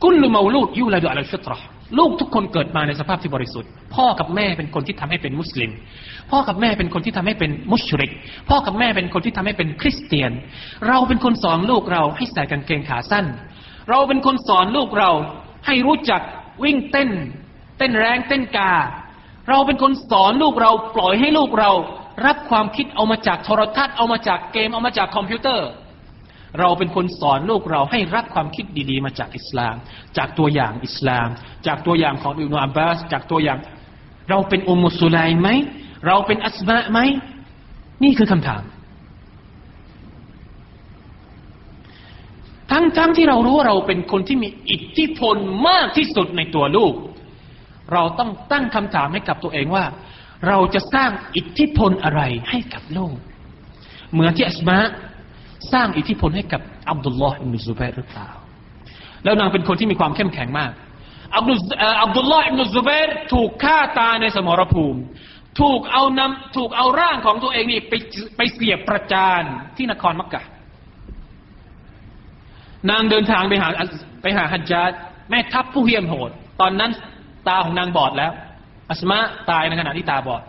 [0.03, 1.67] กุลลุมาลูดยูลาดูอัลฟิตรห์
[1.97, 5.71] ลูกทุกคนเกิดมาในสภาพที่บริสุทธิ์ พ่อกับแม่เป็นคนที่ทำให้เป็นมุสลิม
[6.31, 8.11] พ่อกับแม่เป็นคนที่ทำให้เป็นมุชริก
[8.49, 10.31] พ่อกับแม่เป็นคนที่ทำให้เป็นคริสเตียน
[10.87, 13.25] เราเป็นคนสอนลูกเราให้ใส่กางเกงขาสั้น
[13.89, 15.11] เราเป็นคนสอนลูกเรา
[15.65, 16.21] ให้รู้จัก
[16.63, 17.09] วิ่งเต้น
[17.77, 18.71] เต้นแรงเต้นกา
[19.49, 21.71] เราเป็นคนสอนลูกเราปล่อยให้ลูกเรา
[22.25, 25.69] รับความคิดเอามาจากโทรทัศน์เอามาจากเกมเอามาจากคอมพิวเตอร์
[26.59, 29.75] เราเป็นคนสอนลูกเราให้รับความคิดดีๆ มาจากอิสลาม
[30.17, 31.27] จากตัวอย่างอิสลาม
[31.67, 33.59] จากตัวอย่างของอิบนุอับบาสจากตัวอย่าง
[34.29, 35.49] เราเป็นอุมมุสุไลไหม
[36.07, 36.99] เราเป็นอัสมาไหม
[38.03, 38.63] นี่คือคำถาม
[42.71, 45.35] ทั้งทั้งที่เรารู้ว่าเราเป็นคนที่มีอิทธิพล
[45.67, 46.93] มากที่สุดในตัวลูก
[47.93, 49.85] เราต้องตั้งคำถามให้กับตัวเองว่า
[50.47, 53.15] เราจะสร้างอิทธิพลอะไรให้กับโลก
[54.11, 54.77] เหมือนที่อัสมา
[55.73, 58.29] สร้างอิทธิพลให้กับอับดุลลอฮ์อิบนุซุบัยรหรือเปล่า
[59.23, 60.71] แล้วนางเป็นคนที่มีความเข้มแข็งมาก
[61.37, 61.59] อับดุล
[62.03, 64.99] อับดุลลอฮ์อิบนุซุบัยรถูกฆ่าตายในสมรภูมิ
[65.59, 67.93] ถูกเอานำถูกเอาร่างของตัวเองนี่ไป
[68.37, 69.41] ไปเสียบประจาน
[69.77, 70.43] ที่นครมักกะ
[72.89, 73.69] นางเดินทางไปหา
[74.21, 74.91] ไปหาฮัจญาด
[75.29, 76.31] แม่ทัพผู้เหี้ยมโหด
[76.61, 76.91] ตอนนั้น
[77.47, 78.31] ตาของนางบอดแล้ว
[78.89, 79.19] อัสมา
[79.49, 80.43] ตายในขณะที่ตาบอด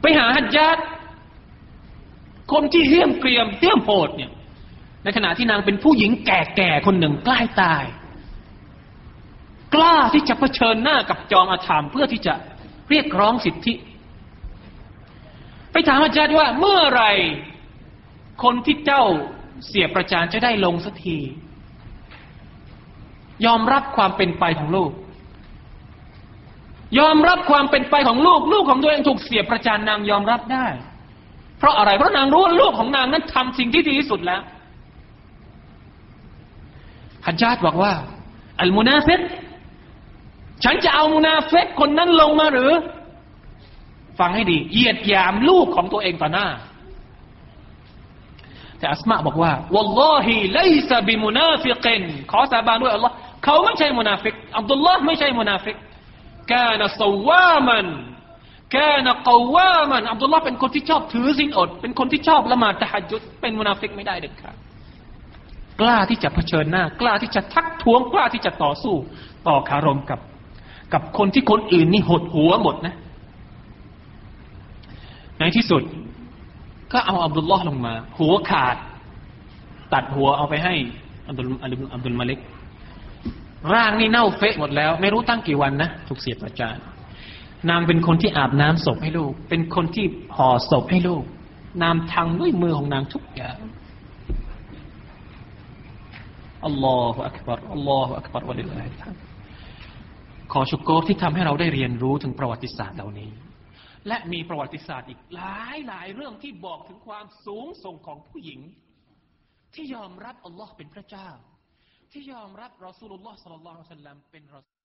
[0.00, 0.78] ไปหาฮัจญาด
[2.52, 4.30] คนที่เหี้ยมเกรียมเหี้ยมโหดเนี่ย
[5.04, 7.84] ในขณะที่นางเป็นผู้หญิงแก่ๆคนหนึ่งใกล้ตาย
[9.74, 12.34] กล้าที่จะเผชิญหน้ากับจอมอาธรรมเพื่อที่จะ
[12.90, 13.74] เรียกร้องสิทธิ
[15.72, 17.04] ไปถามอาจารย์ว่าเมื่อไร
[18.42, 19.04] คนที่เจ้า
[19.66, 21.18] เสียประจานจะได้ลงสักที
[23.46, 24.90] ยอมรับความเป็นไปของลูก
[26.98, 30.66] ยอมรับความเป็นไปของลูก ลูกของตัวเองถูกเสียประจานนางยอมรับได้
[31.58, 34.42] เพราะอะไร เพราะนางรู้ว่าลูกของนางนั้นทำสิ่งที่ดีที่สุดแล้ว
[37.26, 37.92] ฮัจญาจบอกว่า
[38.60, 39.20] المنافق
[40.64, 42.72] ฉันจะเอามุนาฟิกคนนั้นลงมาหรือ
[44.18, 46.48] ฟังให้ดีเหยียดหยามลูกของตัวเองต่อหน้า
[48.78, 53.14] แต่อัสมาบอกว่า والله ليس بمنافقขอสาบานด้วยอัลลอฮ์
[53.46, 55.76] เขาไม่ใช่มุนาฟิกอับดุลลอฮ์ไม่ใช่มุนาฟิก
[56.52, 64.56] كان صواما كان قواما อับดุลลอฮ์เป็นคนที่ชอบถือศีลอด เป็นคนที่ชอบละหมาดตะฮัจญุดเป็นมุนาฟิกไม่ได้เด็ดขาด
[65.80, 68.94] กล้าที่จะเผชิญหน้า กล้าที่จะทักท้วงกล้าที่จะต่อสู้
[69.48, 70.20] ต่อคารมกับ
[70.92, 72.94] กับคนที่คนอื่นนี่หดหัวหมดนะ
[75.38, 75.82] ในที่สุด
[76.92, 78.76] ก็เอาอับดุลลอฮ์ลงมา หัวขาด
[79.94, 80.74] ตัดหัวเอาไปให้
[81.28, 81.46] อับดุล
[81.94, 82.38] อับดุลมาลิก
[83.74, 86.76] ร่างนี่เน่าเฟะหมดแล้ว ไม่รู้ตั้งกี่วันนะถูกเสียประจาน
[87.70, 91.24] นางเป็นคนที่อาบน้ำศพให้ลูก เป็นคนที่ห่อศพให้ลูก
[91.82, 93.56] นามทางด้วยมือของนางทุกอย่าง
[96.64, 99.14] อัลลอฮฺอักบารอัลลอฮฺอักบารวะลิลลาฮิลฮัม
[100.52, 103.30] ขอชุกโกรที่ทำให้เราได้เรียนรู้ถึงประวัติศาสตร์เหล่านี้
[104.08, 108.60] และมีประวัติศาสตร์อีกหลายหลายเรื่องที่บอกถึงความสูงส่งของผู้หญิง
[109.74, 111.28] ที่ยอมรับอัลลอฮ์เป็นพระเจ้า
[112.12, 114.75] ที่ยอมรับรอสูลุลลอฮ์สัลลัลลอฮุอะลัยฮิวะสัลลัมเป็นรอ